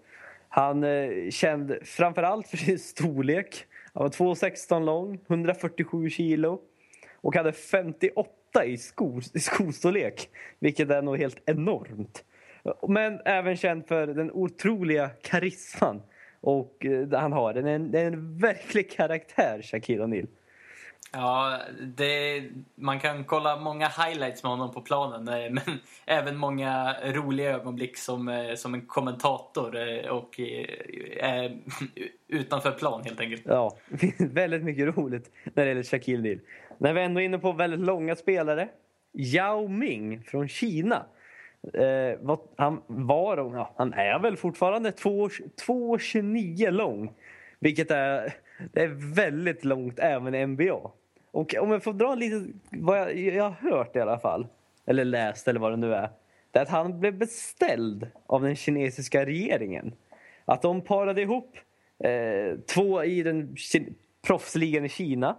Han 0.50 0.84
är 0.84 1.32
känd 1.32 1.78
framförallt 1.84 2.48
för 2.48 2.58
sin 2.58 2.80
storlek. 2.94 3.66
Han 3.94 4.04
var 4.04 4.10
2,16 4.10 4.86
lång, 4.86 5.20
147 5.28 6.10
kilo 6.10 6.62
och 7.16 7.36
hade 7.36 7.52
58 7.52 8.30
i, 8.60 8.78
sko, 8.78 9.22
i 9.34 9.40
skostorlek, 9.40 10.30
vilket 10.60 10.90
är 10.90 11.02
nog 11.02 11.18
helt 11.18 11.42
enormt. 11.46 12.24
Men 12.88 13.20
även 13.26 13.58
känd 13.58 13.88
för 13.88 14.08
den 14.08 14.32
otroliga 14.32 15.10
karisman 15.10 16.02
och 16.42 16.86
eh, 16.86 17.20
han 17.20 17.32
har. 17.32 17.54
Den 17.54 17.68
är 17.68 17.76
en, 17.76 17.92
det 17.92 18.00
är 18.00 18.06
en 18.06 18.38
verklig 18.38 18.92
karaktär, 18.92 19.62
Shaquille 19.62 20.04
O'Neal. 20.04 20.28
Ja, 21.14 21.60
det, 21.82 22.44
man 22.76 23.00
kan 23.00 23.24
kolla 23.24 23.60
många 23.60 23.88
highlights 23.88 24.44
med 24.44 24.52
honom 24.52 24.74
på 24.74 24.82
planen 24.82 25.28
eh, 25.28 25.52
men 25.52 25.80
även 26.06 26.38
många 26.38 26.96
roliga 27.04 27.52
ögonblick 27.52 27.98
som, 27.98 28.28
eh, 28.28 28.56
som 28.56 28.74
en 28.74 28.82
kommentator 28.82 29.76
eh, 29.78 30.10
och 30.10 30.40
eh, 30.40 31.52
utanför 32.28 32.72
plan 32.72 33.04
helt 33.04 33.20
enkelt. 33.20 33.42
Ja, 33.46 33.78
det 33.90 34.14
väldigt 34.20 34.64
mycket 34.64 34.98
roligt 34.98 35.32
när 35.44 35.64
det 35.64 35.70
gäller 35.70 35.84
Shaquille 35.84 36.30
O'Neal. 36.30 36.40
När 36.82 36.94
vi 36.94 37.02
ändå 37.02 37.22
är 37.22 37.26
inne 37.26 37.40
på 37.40 37.52
väldigt 37.52 37.80
långa 37.80 38.16
spelare. 38.16 38.68
Yao 39.14 39.68
Ming 39.68 40.24
från 40.24 40.48
Kina. 40.48 41.06
Eh, 41.74 42.18
vad, 42.22 42.40
han 42.56 42.82
var, 42.88 43.38
och- 43.38 43.56
ja, 43.56 43.74
han 43.78 43.94
är 43.94 44.20
väl 44.20 44.38
fortfarande 44.38 44.92
2,29 44.92 46.72
lång. 46.72 47.14
Vilket 47.60 47.92
är, 47.92 48.34
det 48.74 48.82
är 48.82 49.16
väldigt 49.16 49.66
långt 49.66 50.00
även 50.00 50.36
i 50.36 50.46
NBA. 50.46 50.92
Och 51.32 51.56
om 51.60 51.72
jag 51.72 51.84
får 51.84 51.94
dra 51.94 52.16
lite 52.16 52.46
vad 52.70 53.00
jag, 53.00 53.18
jag 53.18 53.44
har 53.44 53.72
hört 53.72 53.96
i 53.96 54.00
alla 54.00 54.20
fall. 54.20 54.48
Eller 54.86 55.06
läst 55.06 55.48
eller 55.48 55.60
vad 55.60 55.72
det 55.72 55.78
nu 55.78 55.94
är. 55.94 56.10
Det 56.52 56.60
är 56.60 56.64
att 56.64 56.70
han 56.70 57.00
blev 57.00 57.18
beställd 57.18 58.08
av 58.26 58.42
den 58.42 58.56
kinesiska 58.56 59.26
regeringen. 59.26 59.94
Att 60.46 60.62
de 60.62 60.82
parade 60.82 61.22
ihop 61.22 61.58
eh, 62.04 62.60
två 62.60 63.04
i 63.04 63.24
den 63.24 63.56
proffsligan 64.28 64.86
i 64.86 64.90
Kina. 64.90 65.38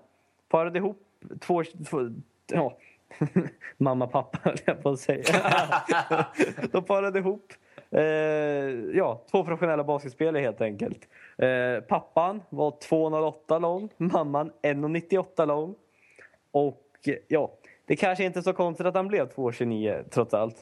Parade 0.48 0.78
ihop 0.78 1.02
två... 1.40 1.62
två 1.90 2.10
ja. 2.52 2.78
Mamma, 3.76 4.06
pappa 4.06 4.38
höll 4.42 4.56
jag 4.64 4.82
på 4.82 4.90
att 4.90 5.00
säga. 5.00 5.24
de 6.72 6.84
parade 6.84 7.18
ihop 7.18 7.52
eh, 7.90 8.02
ja, 8.94 9.22
två 9.30 9.44
professionella 9.44 9.84
basketspelare 9.84 10.42
helt 10.42 10.60
enkelt. 10.60 11.08
Eh, 11.38 11.80
pappan 11.88 12.42
var 12.50 12.70
2,08 12.70 13.60
lång, 13.60 13.88
mamman 13.96 14.52
1,98 14.62 15.46
lång. 15.46 15.74
Och 16.50 16.88
eh, 17.06 17.14
ja, 17.28 17.52
det 17.86 17.96
kanske 17.96 18.24
inte 18.24 18.38
är 18.38 18.42
så 18.42 18.52
konstigt 18.52 18.86
att 18.86 18.94
han 18.94 19.08
blev 19.08 19.28
2,29 19.28 20.04
trots 20.10 20.34
allt. 20.34 20.56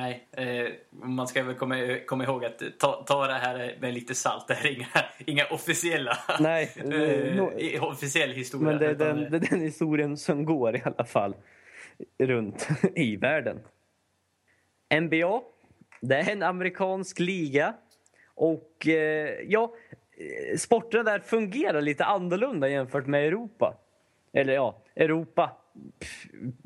Nej, 0.00 0.28
eh, 0.32 0.72
man 0.90 1.28
ska 1.28 1.42
väl 1.42 1.54
komma, 1.54 1.98
komma 2.06 2.24
ihåg 2.24 2.44
att 2.44 2.62
ta, 2.78 3.04
ta 3.06 3.26
det 3.26 3.34
här 3.34 3.76
med 3.80 3.94
lite 3.94 4.14
salt. 4.14 4.48
Det 4.48 4.54
här 4.54 4.66
är 4.66 4.76
inga, 4.76 4.86
inga 5.26 5.44
officiella 5.46 6.18
Nej, 6.40 6.72
eh, 7.74 7.84
officiell 7.84 8.30
historia. 8.30 8.68
Men 8.68 8.78
det 8.78 8.86
är, 8.86 8.94
den, 8.94 9.30
det 9.30 9.36
är 9.36 9.50
den 9.50 9.60
historien 9.60 10.16
som 10.16 10.44
går 10.44 10.76
i 10.76 10.82
alla 10.84 11.04
fall 11.04 11.34
runt 12.18 12.68
i 12.94 13.16
världen. 13.16 13.60
NBA, 15.00 15.42
det 16.00 16.14
är 16.14 16.30
en 16.30 16.42
amerikansk 16.42 17.18
liga. 17.18 17.74
Och 18.34 18.86
eh, 18.86 19.40
ja, 19.48 19.74
eh, 20.50 20.56
sporterna 20.56 21.02
där 21.02 21.18
fungerar 21.18 21.80
lite 21.80 22.04
annorlunda 22.04 22.68
jämfört 22.68 23.06
med 23.06 23.26
Europa. 23.26 23.74
Eller 24.32 24.52
ja, 24.52 24.82
Europa. 24.96 25.56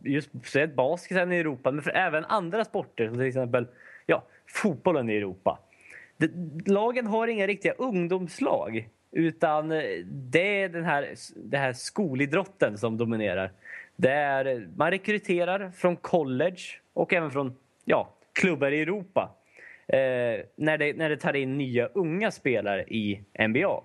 Just 0.05 0.29
speciellt 0.31 0.75
basketen 0.75 1.33
i 1.33 1.37
Europa, 1.37 1.71
men 1.71 1.83
för 1.83 1.91
även 1.97 2.25
andra 2.25 2.65
sporter 2.65 3.07
som 3.09 3.17
till 3.17 3.27
exempel 3.27 3.67
ja, 4.07 4.23
fotbollen 4.47 5.11
i 5.11 5.15
Europa. 5.17 5.59
Det- 6.17 6.31
Lagen 6.71 7.07
har 7.07 7.29
inga 7.29 7.47
riktiga 7.47 7.73
ungdomslag 7.73 8.89
utan 9.13 9.73
eh, 9.73 9.83
det 10.07 10.63
är 10.63 10.69
den 10.69 10.85
här, 10.85 11.15
den 11.37 11.61
här 11.61 11.73
skolidrotten 11.73 12.79
som 12.79 12.97
dominerar. 12.99 13.53
Där 13.97 14.45
eh, 14.45 14.61
man 14.77 14.91
rekryterar 14.91 15.71
från 15.71 15.97
college 15.97 16.61
och 16.93 17.13
även 17.13 17.31
från 17.31 17.57
ja, 17.85 18.11
klubbar 18.33 18.71
i 18.71 18.81
Europa 18.81 19.31
eh, 19.89 20.41
när, 20.57 20.79
det, 20.79 20.97
när 20.97 21.09
det 21.09 21.17
tar 21.17 21.37
in 21.37 21.59
nya 21.59 21.87
unga 21.87 22.31
spelare 22.31 22.83
i 22.85 23.21
NBA. 23.49 23.81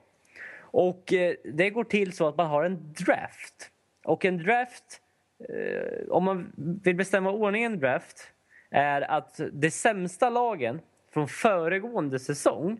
Och 0.59 1.13
eh, 1.13 1.33
det 1.53 1.69
går 1.69 1.83
till 1.83 2.13
så 2.13 2.27
att 2.27 2.37
man 2.37 2.47
har 2.47 2.63
en 2.63 2.93
draft. 3.05 3.71
Och 4.05 4.25
en 4.25 4.37
draft, 4.37 5.01
Eh, 5.49 6.07
om 6.09 6.23
man 6.23 6.51
vill 6.83 6.95
bestämma 6.95 7.31
ordningen 7.31 7.73
i 7.73 7.77
draft, 7.77 8.31
är 8.69 9.01
att 9.01 9.39
de 9.51 9.71
sämsta 9.71 10.29
lagen 10.29 10.81
från 11.13 11.27
föregående 11.27 12.19
säsong 12.19 12.79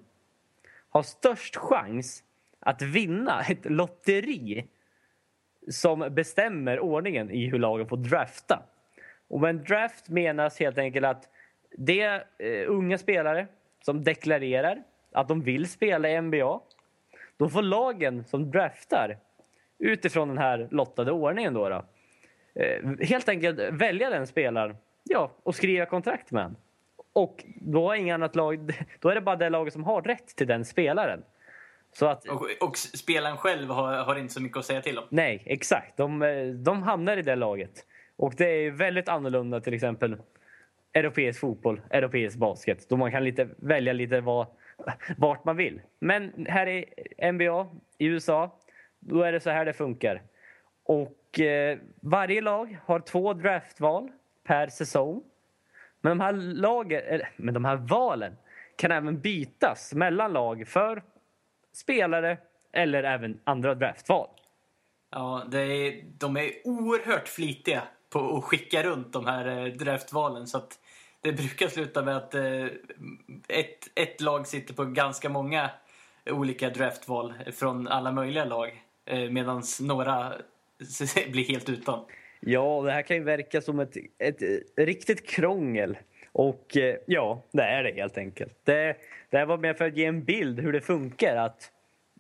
har 0.90 1.04
störst 1.04 1.56
chans 1.56 2.24
att 2.60 2.82
vinna 2.82 3.42
ett 3.50 3.66
lotteri 3.66 4.66
som 5.68 6.08
bestämmer 6.12 6.80
ordningen 6.80 7.32
i 7.32 7.50
hur 7.50 7.60
lagen 7.60 7.88
får 7.88 7.98
drafta. 7.98 8.64
Och 9.28 9.42
med 9.42 9.50
en 9.50 9.64
draft 9.64 10.10
menas 10.10 10.60
helt 10.60 10.78
enkelt 10.78 11.06
att 11.06 11.30
det 11.78 12.02
är 12.02 12.26
eh, 12.38 12.72
unga 12.72 12.98
spelare 12.98 13.48
som 13.82 14.04
deklarerar 14.04 14.84
att 15.12 15.28
de 15.28 15.42
vill 15.42 15.70
spela 15.70 16.10
i 16.10 16.22
NBA. 16.22 16.60
Då 17.38 17.50
får 17.50 17.62
lagen 17.62 18.24
som 18.24 18.52
draftar 18.52 19.18
utifrån 19.80 20.28
den 20.28 20.38
här 20.38 20.68
lottade 20.72 21.12
ordningen 21.12 21.54
då, 21.54 21.70
då 21.70 21.86
helt 23.02 23.30
enkelt 23.30 23.60
välja 23.60 24.10
den 24.10 24.28
spelaren 24.28 24.76
ja, 25.04 25.32
och 25.44 25.56
skriva 25.56 25.86
kontrakt 25.86 26.32
med 26.32 26.44
honom. 26.44 26.58
Och 27.14 27.46
då, 27.56 27.88
har 27.88 27.96
inget 27.96 28.14
annat 28.14 28.36
lag, 28.36 28.86
då 29.00 29.10
är 29.10 29.16
det 29.16 29.22
bara 29.22 29.36
det 29.36 29.50
laget 29.50 29.74
som 29.74 29.84
har 29.84 30.02
rätt 30.02 30.28
till 30.28 30.48
den 30.48 30.66
spelaren. 30.66 31.24
Så 31.94 32.06
att, 32.06 32.28
och, 32.28 32.48
och 32.62 32.78
spelaren 32.78 33.38
själv 33.38 33.70
har, 33.70 33.94
har 33.94 34.16
inte 34.16 34.34
så 34.34 34.42
mycket 34.42 34.58
att 34.58 34.66
säga 34.66 34.82
till 34.82 34.98
om. 34.98 35.04
nej, 35.10 35.44
exakt. 35.46 35.98
De, 35.98 36.22
eh, 36.22 36.48
de 36.48 36.84
hamnar 36.84 37.18
i 37.18 37.22
det 37.22 37.36
laget. 37.36 37.86
Och 38.16 38.34
det 38.38 38.46
är 38.46 38.72
väldigt 38.72 39.10
annorlunda 39.10 39.62
till 39.62 39.74
exempel 39.74 40.18
europeisk 40.94 41.40
fotboll, 41.40 41.82
europeisk 41.90 42.38
basket. 42.38 42.90
Då 42.90 42.98
man 42.98 43.12
kan 43.12 43.24
lite, 43.24 43.50
välja 43.58 43.94
lite 43.94 44.22
vad, 44.22 44.48
vart 45.18 45.46
man 45.46 45.58
vill. 45.58 45.82
Men 46.00 46.46
här 46.50 46.68
i 46.68 46.86
NBA 47.32 47.68
i 47.98 48.06
USA, 48.06 48.60
då 49.00 49.22
är 49.22 49.32
det 49.32 49.40
så 49.40 49.50
här 49.50 49.66
det 49.66 49.74
funkar. 49.74 50.22
Och 50.84 51.12
eh, 51.40 51.78
varje 52.02 52.42
lag 52.42 52.80
har 52.86 53.00
två 53.00 53.34
draftval 53.34 54.12
per 54.44 54.68
säsong. 54.68 55.24
Men 56.02 56.18
de 56.18 56.24
här, 56.24 56.34
lagen, 56.34 57.02
eller, 57.06 57.30
men 57.38 57.54
de 57.54 57.66
här 57.66 57.76
valen 57.76 58.38
kan 58.76 58.92
även 58.92 59.20
bytas 59.22 59.94
mellan 59.94 60.34
lag 60.34 60.68
för 60.68 61.04
spelare 61.74 62.38
eller 62.74 63.04
även 63.04 63.40
andra 63.44 63.76
draftval. 63.76 64.28
Ja, 65.12 65.44
det 65.52 65.60
är, 65.60 66.04
de 66.18 66.38
är 66.38 66.52
oerhört 66.64 67.28
flitiga 67.28 67.84
på 68.10 68.38
att 68.38 68.44
skicka 68.44 68.84
runt 68.84 69.14
de 69.14 69.26
här 69.26 69.48
eh, 69.48 69.74
draftvalen. 69.74 70.48
Så 70.48 70.58
att 70.58 70.80
det 71.22 71.32
brukar 71.32 71.68
sluta 71.68 72.02
med 72.02 72.18
att 72.18 72.36
eh, 72.36 72.66
ett, 73.48 73.90
ett 73.96 74.22
lag 74.22 74.48
sitter 74.48 74.74
på 74.74 74.86
ganska 74.86 75.30
många 75.30 75.70
olika 76.26 76.70
draftval 76.70 77.34
från 77.54 77.88
alla 77.88 78.12
möjliga 78.12 78.46
lag. 78.46 78.84
Eh, 79.06 79.30
Medan 79.30 79.64
några 79.82 80.34
bli 81.32 81.44
helt 81.44 81.70
utan. 81.70 82.06
Ja, 82.40 82.82
det 82.86 82.92
här 82.92 83.02
kan 83.02 83.18
ju 83.18 83.24
verka 83.24 83.62
som 83.62 83.80
ett, 83.80 83.98
ett, 84.20 84.42
riktigt 84.76 85.28
krångel. 85.28 85.98
Och 86.32 86.78
eh, 86.78 86.96
ja, 87.06 87.44
det 87.52 87.64
är 87.64 87.84
det 87.84 87.92
helt 87.92 88.18
enkelt. 88.18 88.54
Det, 88.64 88.96
det 89.30 89.38
här 89.38 89.46
var 89.46 89.58
mer 89.58 89.74
för 89.74 89.86
att 89.86 89.98
ge 89.98 90.06
en 90.06 90.24
bild 90.24 90.60
hur 90.60 90.74
det 90.74 90.82
funkar. 90.82 91.36
Att, 91.36 91.72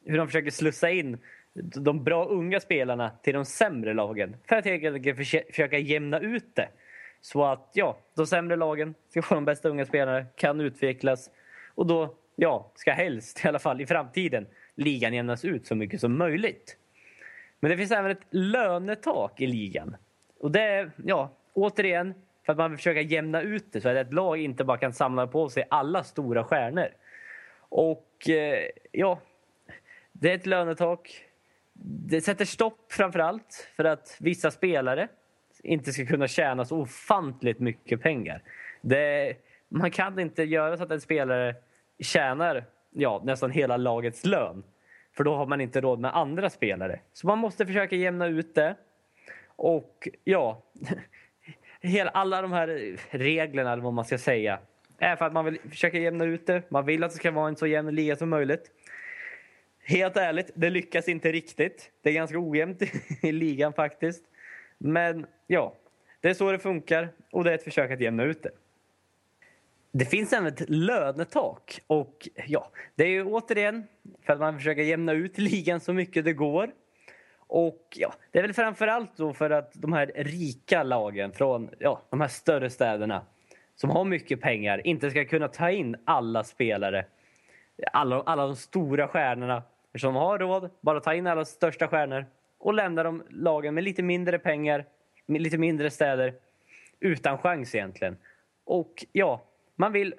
hur 0.05 0.17
de 0.17 0.27
försöker 0.27 0.51
slussa 0.51 0.91
in 0.91 1.17
de 1.55 2.03
bra 2.03 2.25
unga 2.25 2.59
spelarna 2.59 3.11
till 3.23 3.33
de 3.33 3.45
sämre 3.45 3.93
lagen. 3.93 4.37
För 4.47 4.55
att 4.55 4.65
helt 4.65 4.95
enkelt 4.95 5.27
försöka 5.27 5.77
jämna 5.77 6.19
ut 6.19 6.55
det. 6.55 6.67
Så 7.21 7.45
att 7.45 7.69
ja, 7.73 7.97
de 8.15 8.27
sämre 8.27 8.55
lagen 8.55 8.95
ska 9.09 9.21
få 9.21 9.35
de 9.35 9.45
bästa 9.45 9.69
unga 9.69 9.85
spelarna, 9.85 10.25
kan 10.35 10.61
utvecklas. 10.61 11.29
Och 11.75 11.85
då, 11.85 12.15
ja, 12.35 12.71
ska 12.75 12.91
helst 12.91 13.45
i 13.45 13.47
alla 13.47 13.59
fall 13.59 13.81
i 13.81 13.85
framtiden 13.85 14.47
ligan 14.75 15.13
jämnas 15.13 15.45
ut 15.45 15.67
så 15.67 15.75
mycket 15.75 16.01
som 16.01 16.17
möjligt. 16.17 16.77
Men 17.59 17.71
det 17.71 17.77
finns 17.77 17.91
även 17.91 18.11
ett 18.11 18.25
lönetak 18.29 19.41
i 19.41 19.47
ligan. 19.47 19.97
Och 20.39 20.51
det 20.51 20.61
är, 20.61 20.91
ja, 21.05 21.31
återigen, 21.53 22.13
för 22.45 22.51
att 22.51 22.57
man 22.57 22.71
vill 22.71 22.77
försöka 22.77 23.01
jämna 23.01 23.41
ut 23.41 23.65
det 23.71 23.81
så 23.81 23.89
att 23.89 23.95
ett 23.95 24.13
lag 24.13 24.37
inte 24.37 24.63
bara 24.63 24.77
kan 24.77 24.93
samla 24.93 25.27
på 25.27 25.49
sig 25.49 25.63
alla 25.69 26.03
stora 26.03 26.43
stjärnor. 26.43 26.87
Och 27.59 28.29
eh, 28.29 28.69
ja, 28.91 29.19
det 30.11 30.31
är 30.31 30.35
ett 30.35 30.45
lönetak. 30.45 31.25
Det 32.07 32.21
sätter 32.21 32.45
stopp 32.45 32.91
framför 32.93 33.19
allt 33.19 33.69
för 33.75 33.83
att 33.83 34.17
vissa 34.19 34.51
spelare 34.51 35.07
inte 35.63 35.93
ska 35.93 36.05
kunna 36.05 36.27
tjäna 36.27 36.65
så 36.65 36.77
ofantligt 36.77 37.59
mycket 37.59 38.01
pengar. 38.01 38.43
Det, 38.81 39.33
man 39.69 39.91
kan 39.91 40.19
inte 40.19 40.43
göra 40.43 40.77
så 40.77 40.83
att 40.83 40.91
en 40.91 41.01
spelare 41.01 41.55
tjänar 41.99 42.65
ja, 42.91 43.21
nästan 43.25 43.51
hela 43.51 43.77
lagets 43.77 44.25
lön. 44.25 44.63
För 45.17 45.23
då 45.23 45.35
har 45.35 45.45
man 45.45 45.61
inte 45.61 45.81
råd 45.81 45.99
med 45.99 46.15
andra 46.15 46.49
spelare. 46.49 46.99
Så 47.13 47.27
man 47.27 47.37
måste 47.37 47.65
försöka 47.65 47.95
jämna 47.95 48.27
ut 48.27 48.55
det. 48.55 48.75
Och 49.55 50.07
ja, 50.23 50.63
hela, 51.81 52.09
alla 52.09 52.41
de 52.41 52.51
här 52.51 52.97
reglerna, 53.09 53.73
eller 53.73 53.83
vad 53.83 53.93
man 53.93 54.05
ska 54.05 54.17
säga, 54.17 54.59
är 54.97 55.15
för 55.15 55.25
att 55.25 55.33
man 55.33 55.45
vill 55.45 55.59
försöka 55.69 55.97
jämna 55.97 56.25
ut 56.25 56.47
det. 56.47 56.63
Man 56.69 56.85
vill 56.85 57.03
att 57.03 57.11
det 57.11 57.17
ska 57.17 57.31
vara 57.31 57.47
en 57.47 57.55
så 57.55 57.67
jämn 57.67 57.95
liga 57.95 58.15
som 58.15 58.29
möjligt. 58.29 58.71
Helt 59.83 60.17
ärligt, 60.17 60.51
det 60.55 60.69
lyckas 60.69 61.07
inte 61.07 61.31
riktigt. 61.31 61.91
Det 62.01 62.09
är 62.09 62.13
ganska 62.13 62.39
ojämnt 62.39 62.81
i 63.21 63.31
ligan 63.31 63.73
faktiskt. 63.73 64.23
Men 64.77 65.25
ja, 65.47 65.73
det 66.21 66.29
är 66.29 66.33
så 66.33 66.51
det 66.51 66.59
funkar 66.59 67.09
och 67.31 67.43
det 67.43 67.51
är 67.51 67.55
ett 67.55 67.63
försök 67.63 67.91
att 67.91 68.01
jämna 68.01 68.23
ut 68.23 68.43
det. 68.43 68.51
Det 69.97 70.05
finns 70.05 70.33
även 70.33 70.47
ett 70.47 70.69
lönetak 70.69 71.81
och 71.87 72.29
ja, 72.47 72.71
det 72.95 73.03
är 73.03 73.09
ju 73.09 73.23
återigen 73.23 73.83
för 74.25 74.33
att 74.33 74.39
man 74.39 74.57
försöker 74.57 74.81
jämna 74.81 75.11
ut 75.11 75.37
ligan 75.37 75.79
så 75.79 75.93
mycket 75.93 76.25
det 76.25 76.33
går. 76.33 76.71
Och 77.37 77.87
ja, 77.95 78.13
det 78.31 78.39
är 78.39 78.43
väl 78.43 78.53
framförallt 78.53 79.17
då 79.17 79.33
för 79.33 79.49
att 79.49 79.71
de 79.73 79.93
här 79.93 80.11
rika 80.15 80.83
lagen 80.83 81.31
från 81.31 81.69
ja, 81.79 82.01
de 82.09 82.21
här 82.21 82.27
större 82.27 82.69
städerna 82.69 83.25
som 83.75 83.89
har 83.89 84.05
mycket 84.05 84.41
pengar 84.41 84.87
inte 84.87 85.09
ska 85.09 85.25
kunna 85.25 85.47
ta 85.47 85.71
in 85.71 85.95
alla 86.05 86.43
spelare. 86.43 87.05
Alla, 87.93 88.21
alla 88.21 88.45
de 88.45 88.55
stora 88.55 89.07
stjärnorna 89.07 89.63
som 89.97 90.15
har 90.15 90.39
råd, 90.39 90.69
bara 90.81 90.99
ta 90.99 91.13
in 91.13 91.27
alla 91.27 91.45
största 91.45 91.87
stjärnor 91.87 92.25
och 92.57 92.73
lämna 92.73 93.03
de 93.03 93.23
lagen 93.29 93.73
med 93.73 93.83
lite 93.83 94.03
mindre 94.03 94.39
pengar, 94.39 94.85
med 95.25 95.41
lite 95.41 95.57
mindre 95.57 95.91
städer 95.91 96.33
utan 96.99 97.37
chans 97.37 97.75
egentligen. 97.75 98.17
Och 98.65 99.05
ja, 99.11 99.41
man 99.75 99.91
vill... 99.91 100.15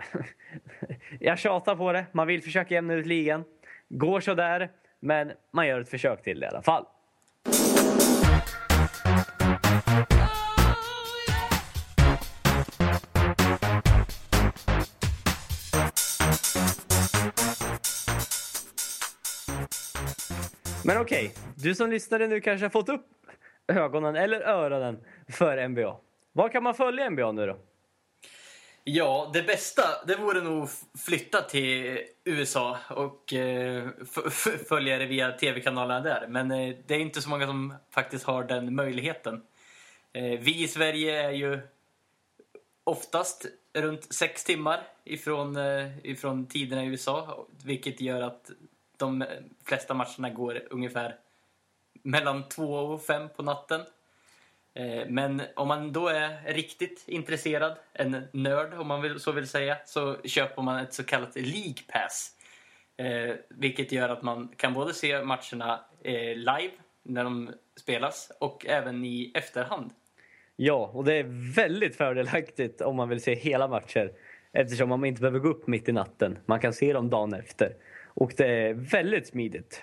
jag 1.21 1.39
tjatar 1.39 1.77
på 1.77 1.93
det. 1.93 2.07
Man 2.13 2.27
vill 2.27 2.43
försöka 2.43 2.75
jämna 2.75 2.95
ut 2.95 3.07
ligan. 3.07 3.45
Går 3.89 4.21
så 4.21 4.35
där, 4.35 4.71
men 5.01 5.33
man 5.53 5.67
gör 5.67 5.81
ett 5.81 5.89
försök 5.89 6.23
till 6.23 6.41
det 6.41 6.47
i 6.47 6.49
alla 6.49 6.63
fall. 6.63 6.87
Men 20.85 21.01
okej, 21.01 21.27
okay, 21.27 21.31
du 21.55 21.75
som 21.75 21.91
lyssnade 21.91 22.27
nu 22.27 22.41
kanske 22.41 22.65
har 22.65 22.71
fått 22.71 22.89
upp 22.89 23.07
ögonen 23.69 24.17
eller 24.17 24.41
öronen 24.41 24.99
för 25.29 25.69
NBA. 25.69 25.97
Var 26.33 26.49
kan 26.49 26.63
man 26.63 26.75
följa 26.75 27.11
NBA 27.11 27.33
nu 27.33 27.47
då? 27.47 27.57
Ja, 28.89 29.31
det 29.33 29.43
bästa 29.43 29.83
det 30.07 30.17
vore 30.17 30.41
nog 30.41 30.69
flytta 30.99 31.43
till 31.43 31.99
USA 32.25 32.79
och 32.91 33.33
eh, 33.33 33.89
följa 34.69 34.99
det 34.99 35.07
via 35.07 35.33
tv-kanalerna 35.33 36.01
där. 36.01 36.27
Men 36.29 36.51
eh, 36.51 36.77
det 36.87 36.95
är 36.95 36.99
inte 36.99 37.23
så 37.23 37.29
många 37.29 37.47
som 37.47 37.75
faktiskt 37.91 38.25
har 38.25 38.45
den 38.45 38.75
möjligheten. 38.75 39.43
Eh, 40.13 40.39
vi 40.41 40.63
i 40.63 40.69
Sverige 40.69 41.23
är 41.23 41.31
ju 41.31 41.61
oftast 42.85 43.47
runt 43.75 44.15
sex 44.15 44.45
timmar 44.45 44.83
ifrån, 45.05 45.57
eh, 45.57 46.07
ifrån 46.07 46.47
tiderna 46.47 46.85
i 46.85 46.87
USA. 46.87 47.47
Vilket 47.65 48.01
gör 48.01 48.23
att 48.23 48.51
de 48.97 49.23
eh, 49.23 49.29
flesta 49.65 49.95
matcherna 49.95 50.31
går 50.31 50.63
ungefär 50.71 51.17
mellan 52.03 52.49
två 52.49 52.75
och 52.75 53.03
fem 53.03 53.29
på 53.37 53.43
natten. 53.43 53.81
Eh, 54.77 55.07
men 55.09 55.43
om 55.55 55.69
man 55.69 55.93
då 55.93 56.09
är 56.09 56.53
riktigt 56.53 57.05
intresserad, 57.07 57.77
en 57.93 58.23
nörd 58.33 58.75
om 58.75 58.87
man 58.87 59.03
vill, 59.03 59.21
så 59.21 59.33
vill 59.33 59.47
säga, 59.47 59.77
så 59.85 60.17
köper 60.25 60.63
man 60.63 60.79
ett 60.79 60.95
så 60.95 61.05
kallat 61.05 61.37
League 61.37 61.83
Pass. 61.89 62.33
Eh, 62.97 63.35
vilket 63.49 63.93
gör 63.93 64.09
att 64.09 64.23
man 64.23 64.49
kan 64.57 64.75
både 64.75 64.95
se 64.95 65.25
matcherna 65.25 65.81
eh, 66.03 66.37
live 66.37 66.73
när 67.03 67.25
de 67.25 67.51
spelas 67.77 68.33
och 68.41 68.67
även 68.67 69.05
i 69.05 69.33
efterhand. 69.35 69.91
Ja, 70.57 70.91
och 70.95 71.05
det 71.05 71.15
är 71.15 71.55
väldigt 71.55 71.97
fördelaktigt 71.97 72.81
om 72.81 72.97
man 72.97 73.09
vill 73.09 73.21
se 73.21 73.35
hela 73.35 73.69
matcher 73.69 74.13
eftersom 74.53 74.89
man 74.89 75.05
inte 75.05 75.21
behöver 75.21 75.39
gå 75.39 75.49
upp 75.49 75.67
mitt 75.67 75.89
i 75.89 75.93
natten. 75.93 76.39
Man 76.47 76.61
kan 76.61 76.73
se 76.73 76.93
dem 76.93 77.11
dagen 77.11 77.35
efter. 77.35 77.73
Och 78.05 78.33
det 78.37 78.47
är 78.47 78.75
väldigt 78.75 79.27
smidigt. 79.27 79.83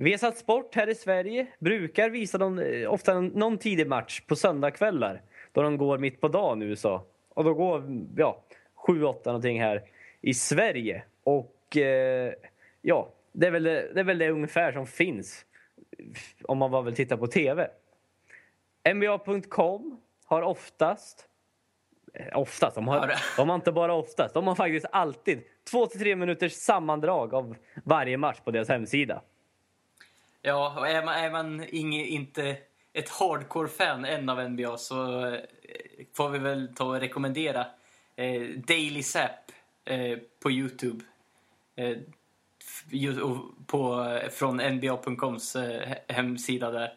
Viasat 0.00 0.38
Sport 0.38 0.74
här 0.74 0.88
i 0.88 0.94
Sverige 0.94 1.46
brukar 1.58 2.10
visa 2.10 2.38
dem, 2.38 2.58
eh, 2.58 2.92
ofta 2.92 3.20
någon 3.20 3.58
tidig 3.58 3.86
match 3.86 4.20
på 4.20 4.36
söndagkvällar 4.36 5.22
då 5.52 5.62
de 5.62 5.76
går 5.76 5.98
mitt 5.98 6.20
på 6.20 6.28
dagen 6.28 6.62
i 6.62 6.66
USA. 6.66 7.04
Och 7.28 7.44
då 7.44 7.54
går 7.54 7.84
ja, 8.16 8.42
7-8 8.86 9.20
någonting 9.24 9.60
här 9.60 9.82
i 10.20 10.34
Sverige. 10.34 11.02
Och 11.24 11.76
eh, 11.76 12.32
ja, 12.82 13.08
det 13.32 13.46
är, 13.46 13.50
väl 13.50 13.62
det, 13.62 13.94
det 13.94 14.00
är 14.00 14.04
väl 14.04 14.18
det 14.18 14.30
ungefär 14.30 14.72
som 14.72 14.86
finns 14.86 15.44
om 16.42 16.58
man 16.58 16.70
bara 16.70 16.82
vill 16.82 16.94
titta 16.94 17.16
på 17.16 17.26
TV. 17.26 17.68
NBA.com 18.94 20.00
har 20.24 20.42
oftast 20.42 21.28
eh, 22.14 22.38
Oftast, 22.38 22.74
de 22.74 22.88
har, 22.88 23.12
de 23.36 23.48
har 23.48 23.56
inte 23.56 23.72
bara 23.72 23.94
oftast, 23.94 24.34
de 24.34 24.46
har 24.46 24.54
faktiskt 24.54 24.86
alltid 24.92 25.42
2-3 25.72 26.14
minuters 26.14 26.52
sammandrag 26.52 27.34
av 27.34 27.56
varje 27.84 28.16
match 28.16 28.40
på 28.44 28.50
deras 28.50 28.68
hemsida. 28.68 29.22
Ja, 30.42 30.74
och 30.78 30.88
är 30.88 31.04
man, 31.04 31.14
är 31.14 31.30
man 31.30 31.64
inge, 31.68 32.04
inte 32.04 32.56
ett 32.92 33.08
hardcore-fan 33.08 34.04
än 34.04 34.28
av 34.28 34.50
NBA 34.50 34.76
så 34.76 35.26
eh, 35.26 35.40
får 36.16 36.28
vi 36.28 36.38
väl 36.38 36.74
ta 36.74 36.84
och 36.84 37.00
rekommendera 37.00 37.66
eh, 38.16 38.42
Daily 38.66 39.02
Zap 39.02 39.52
eh, 39.84 40.18
på 40.42 40.50
Youtube. 40.50 41.04
Eh, 41.76 41.96
på, 43.66 44.04
eh, 44.04 44.30
från 44.30 44.56
NBA.coms 44.56 45.56
eh, 45.56 45.96
hemsida 46.08 46.70
där. 46.70 46.94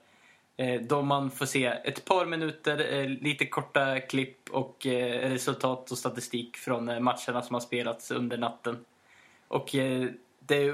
Eh, 0.57 0.81
då 0.81 1.01
man 1.01 1.31
får 1.31 1.45
se 1.45 1.65
ett 1.65 2.05
par 2.05 2.25
minuter, 2.25 2.93
eh, 2.93 3.09
lite 3.09 3.45
korta 3.45 3.99
klipp 3.99 4.49
och 4.49 4.85
eh, 4.85 5.29
resultat 5.29 5.91
och 5.91 5.97
statistik 5.97 6.57
från 6.57 6.85
matcherna 6.85 7.41
som 7.41 7.53
har 7.53 7.59
spelats 7.59 8.11
under 8.11 8.37
natten. 8.37 8.85
Och 9.47 9.69
det 10.39 10.73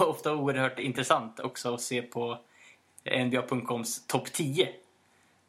ofta 0.00 0.34
oerhört 0.34 0.78
intressant 0.78 1.40
också 1.40 1.74
att 1.74 1.80
se 1.80 2.02
på 2.02 2.38
NBA.coms 3.26 4.06
topp 4.06 4.32
10. 4.32 4.68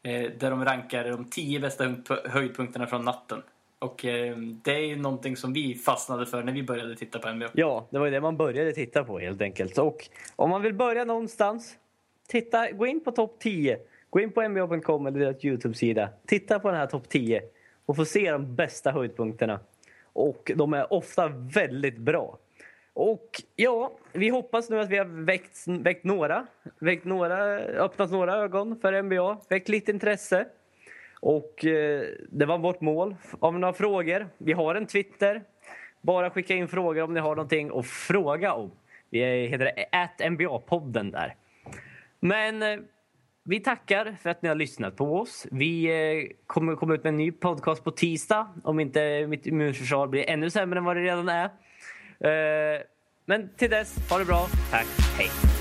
Eh, 0.03 0.31
där 0.39 0.49
de 0.49 0.65
rankar 0.65 1.03
de 1.09 1.25
10 1.25 1.59
bästa 1.59 1.95
höjdpunkterna 2.25 2.87
från 2.87 3.05
natten. 3.05 3.43
Och 3.79 4.05
ehm, 4.05 4.61
det 4.63 4.71
är 4.71 4.85
ju 4.85 4.95
någonting 4.95 5.37
som 5.37 5.53
vi 5.53 5.75
fastnade 5.75 6.25
för 6.25 6.43
när 6.43 6.53
vi 6.53 6.63
började 6.63 6.95
titta 6.95 7.19
på 7.19 7.29
NBA. 7.31 7.49
Ja, 7.53 7.87
det 7.89 7.99
var 7.99 8.05
ju 8.05 8.11
det 8.11 8.21
man 8.21 8.37
började 8.37 8.71
titta 8.71 9.03
på 9.03 9.19
helt 9.19 9.41
enkelt. 9.41 9.77
Och 9.77 10.09
om 10.35 10.49
man 10.49 10.61
vill 10.61 10.73
börja 10.73 11.05
någonstans 11.05 11.77
titta, 12.27 12.71
gå 12.71 12.87
in 12.87 13.03
på 13.03 13.11
topp 13.11 13.35
10. 13.39 13.79
Gå 14.09 14.19
in 14.19 14.31
på 14.31 14.47
nba.com 14.47 15.07
eller 15.07 15.19
deras 15.19 15.45
Youtube-sida. 15.45 16.09
Titta 16.25 16.59
på 16.59 16.67
den 16.67 16.77
här 16.77 16.87
topp 16.87 17.09
10 17.09 17.41
och 17.85 17.95
få 17.95 18.05
se 18.05 18.31
de 18.31 18.55
bästa 18.55 18.91
höjdpunkterna. 18.91 19.59
Och 20.13 20.51
de 20.55 20.73
är 20.73 20.93
ofta 20.93 21.27
väldigt 21.27 21.97
bra. 21.97 22.37
Och 23.01 23.41
ja, 23.55 23.91
vi 24.13 24.29
hoppas 24.29 24.69
nu 24.69 24.79
att 24.79 24.89
vi 24.89 24.97
har 24.97 25.05
väckt, 25.05 25.67
väckt 25.67 26.03
några, 26.03 26.47
väckt 26.79 27.05
några, 27.05 27.57
öppnat 27.59 28.11
några 28.11 28.35
ögon 28.35 28.79
för 28.81 29.01
NBA, 29.01 29.37
väckt 29.49 29.69
lite 29.69 29.91
intresse. 29.91 30.45
Och 31.19 31.65
eh, 31.65 32.03
det 32.29 32.45
var 32.45 32.57
vårt 32.57 32.81
mål. 32.81 33.15
Om 33.39 33.59
ni 33.59 33.65
har 33.65 33.73
frågor, 33.73 34.27
vi 34.37 34.53
har 34.53 34.75
en 34.75 34.85
Twitter. 34.85 35.43
Bara 36.01 36.29
skicka 36.29 36.53
in 36.53 36.67
frågor 36.67 37.01
om 37.01 37.13
ni 37.13 37.19
har 37.19 37.35
någonting 37.35 37.71
att 37.73 37.87
fråga 37.87 38.53
om. 38.53 38.71
Vi 39.09 39.47
heter 39.47 39.71
NBA-podden 40.29 41.11
där. 41.11 41.35
Men 42.19 42.63
eh, 42.63 42.79
vi 43.43 43.59
tackar 43.59 44.15
för 44.21 44.29
att 44.29 44.41
ni 44.41 44.49
har 44.49 44.55
lyssnat 44.55 44.95
på 44.95 45.19
oss. 45.19 45.47
Vi 45.51 45.85
eh, 45.85 46.35
kommer 46.47 46.75
komma 46.75 46.93
ut 46.93 47.03
med 47.03 47.09
en 47.09 47.17
ny 47.17 47.31
podcast 47.31 47.83
på 47.83 47.91
tisdag 47.91 48.47
om 48.63 48.79
inte 48.79 49.27
mitt 49.27 49.45
immunförsvar 49.45 50.07
blir 50.07 50.29
ännu 50.29 50.49
sämre 50.49 50.79
än 50.79 50.85
vad 50.85 50.95
det 50.95 51.03
redan 51.03 51.29
är. 51.29 51.49
Eh, 52.23 52.81
men 53.25 53.49
till 53.57 53.69
dess, 53.69 54.09
ha 54.09 54.17
det 54.17 54.25
bra. 54.25 54.47
Tack, 54.71 54.87
hej! 55.17 55.58